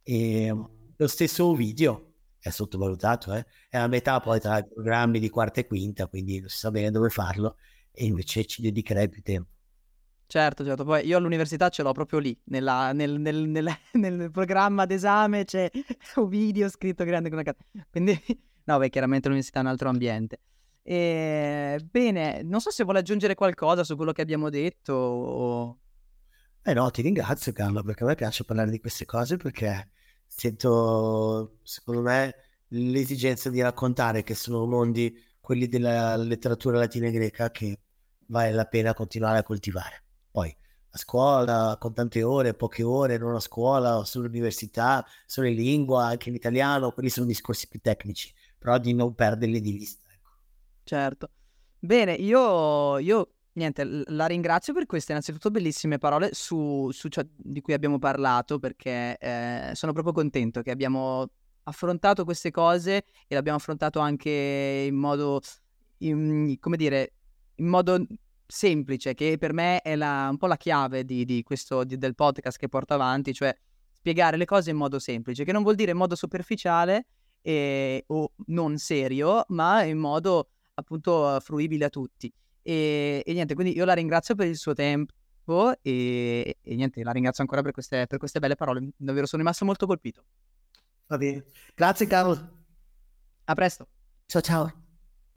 E 0.00 0.54
lo 0.96 1.08
stesso 1.08 1.52
video 1.52 2.12
è 2.38 2.50
sottovalutato, 2.50 3.34
eh? 3.34 3.44
è 3.68 3.78
a 3.78 3.88
metà 3.88 4.20
poi 4.20 4.38
tra 4.38 4.58
i 4.58 4.64
programmi 4.64 5.18
di 5.18 5.28
quarta 5.28 5.58
e 5.58 5.66
quinta, 5.66 6.06
quindi 6.06 6.38
non 6.38 6.48
si 6.48 6.58
sa 6.58 6.70
bene 6.70 6.92
dove 6.92 7.08
farlo, 7.08 7.56
e 7.90 8.04
invece 8.04 8.44
ci 8.44 8.62
dedicherei 8.62 9.08
più 9.08 9.22
tempo. 9.22 9.50
Certo, 10.30 10.64
certo, 10.64 10.84
poi 10.84 11.04
io 11.04 11.16
all'università 11.16 11.70
ce 11.70 11.82
l'ho 11.82 11.90
proprio 11.90 12.20
lì, 12.20 12.40
nella, 12.44 12.92
nel, 12.92 13.18
nel, 13.18 13.48
nel, 13.48 13.68
nel, 13.94 14.30
programma 14.30 14.86
d'esame 14.86 15.44
c'è 15.44 15.68
un 16.14 16.28
video 16.28 16.68
scritto 16.68 17.02
grande 17.02 17.30
come 17.30 17.42
una 17.42 17.52
cazzo. 17.52 17.64
Quindi, 17.90 18.16
no, 18.62 18.78
beh, 18.78 18.90
chiaramente 18.90 19.26
l'università 19.26 19.58
è 19.58 19.62
un 19.62 19.68
altro 19.70 19.88
ambiente. 19.88 20.38
E, 20.84 21.84
bene, 21.90 22.42
non 22.44 22.60
so 22.60 22.70
se 22.70 22.84
vuole 22.84 23.00
aggiungere 23.00 23.34
qualcosa 23.34 23.82
su 23.82 23.96
quello 23.96 24.12
che 24.12 24.22
abbiamo 24.22 24.50
detto 24.50 24.92
o... 24.92 25.78
Eh 26.62 26.74
no, 26.74 26.88
ti 26.92 27.02
ringrazio 27.02 27.52
Carlo, 27.52 27.82
perché 27.82 28.04
a 28.04 28.06
me 28.06 28.14
piace 28.14 28.44
parlare 28.44 28.70
di 28.70 28.78
queste 28.78 29.06
cose 29.06 29.36
perché 29.36 29.90
sento, 30.28 31.58
secondo 31.64 32.02
me, 32.02 32.36
l'esigenza 32.68 33.50
di 33.50 33.60
raccontare 33.60 34.22
che 34.22 34.36
sono 34.36 34.64
mondi, 34.64 35.12
quelli 35.40 35.66
della 35.66 36.14
letteratura 36.14 36.78
latina 36.78 37.08
e 37.08 37.10
greca, 37.10 37.50
che 37.50 37.80
vale 38.26 38.52
la 38.52 38.66
pena 38.66 38.94
continuare 38.94 39.38
a 39.38 39.42
coltivare. 39.42 40.04
Poi 40.30 40.56
a 40.92 40.98
scuola 40.98 41.76
con 41.78 41.94
tante 41.94 42.22
ore, 42.22 42.54
poche 42.54 42.82
ore, 42.82 43.16
non 43.16 43.34
a 43.34 43.40
scuola, 43.40 44.04
sull'università, 44.04 45.04
solo 45.24 45.46
in 45.46 45.54
lingua, 45.54 46.06
anche 46.06 46.28
in 46.28 46.34
italiano, 46.34 46.90
quelli 46.90 47.08
sono 47.08 47.26
discorsi 47.26 47.68
più 47.68 47.80
tecnici, 47.80 48.32
però 48.58 48.78
di 48.78 48.92
non 48.92 49.14
perderli 49.14 49.60
di 49.60 49.72
vista. 49.72 50.04
Ecco. 50.12 50.30
Certo. 50.82 51.30
Bene, 51.78 52.14
io, 52.14 52.98
io 52.98 53.32
niente, 53.52 53.84
la 54.06 54.26
ringrazio 54.26 54.74
per 54.74 54.86
queste 54.86 55.12
innanzitutto 55.12 55.50
bellissime 55.50 55.98
parole 55.98 56.30
su, 56.32 56.90
su 56.90 57.08
ciò 57.08 57.22
di 57.36 57.60
cui 57.60 57.72
abbiamo 57.72 57.98
parlato, 57.98 58.58
perché 58.58 59.16
eh, 59.18 59.70
sono 59.74 59.92
proprio 59.92 60.12
contento 60.12 60.60
che 60.62 60.70
abbiamo 60.70 61.30
affrontato 61.64 62.24
queste 62.24 62.50
cose 62.50 63.04
e 63.28 63.34
l'abbiamo 63.34 63.58
affrontato 63.58 64.00
anche 64.00 64.86
in 64.88 64.96
modo, 64.96 65.40
in, 65.98 66.56
come 66.58 66.76
dire, 66.76 67.12
in 67.56 67.66
modo 67.66 68.04
semplice, 68.50 69.14
che 69.14 69.36
per 69.38 69.52
me 69.52 69.80
è 69.80 69.96
la, 69.96 70.28
un 70.30 70.36
po' 70.36 70.46
la 70.46 70.56
chiave 70.56 71.04
di, 71.04 71.24
di 71.24 71.42
questo, 71.42 71.84
di, 71.84 71.96
del 71.96 72.14
podcast 72.14 72.58
che 72.58 72.68
porto 72.68 72.94
avanti, 72.94 73.32
cioè 73.32 73.56
spiegare 73.92 74.36
le 74.36 74.44
cose 74.44 74.70
in 74.70 74.76
modo 74.76 74.98
semplice, 74.98 75.44
che 75.44 75.52
non 75.52 75.62
vuol 75.62 75.74
dire 75.74 75.92
in 75.92 75.96
modo 75.96 76.14
superficiale 76.14 77.06
e, 77.42 78.04
o 78.08 78.32
non 78.46 78.78
serio, 78.78 79.44
ma 79.48 79.82
in 79.82 79.98
modo 79.98 80.48
appunto 80.74 81.38
fruibile 81.40 81.86
a 81.86 81.88
tutti. 81.90 82.32
E, 82.62 83.22
e, 83.24 83.32
niente, 83.32 83.54
quindi 83.54 83.74
io 83.74 83.84
la 83.84 83.94
ringrazio 83.94 84.34
per 84.34 84.46
il 84.46 84.56
suo 84.56 84.74
tempo 84.74 85.74
e, 85.82 86.58
e 86.60 86.74
niente, 86.74 87.02
la 87.02 87.12
ringrazio 87.12 87.42
ancora 87.42 87.62
per 87.62 87.72
queste, 87.72 88.06
per 88.06 88.18
queste 88.18 88.38
belle 88.38 88.54
parole, 88.54 88.90
davvero 88.96 89.26
sono 89.26 89.42
rimasto 89.42 89.64
molto 89.64 89.86
colpito. 89.86 90.24
Va 91.06 91.16
bene, 91.16 91.44
grazie 91.74 92.06
Carlo. 92.06 92.58
A 93.44 93.54
presto. 93.54 93.88
Ciao 94.26 94.40
ciao. 94.40 94.89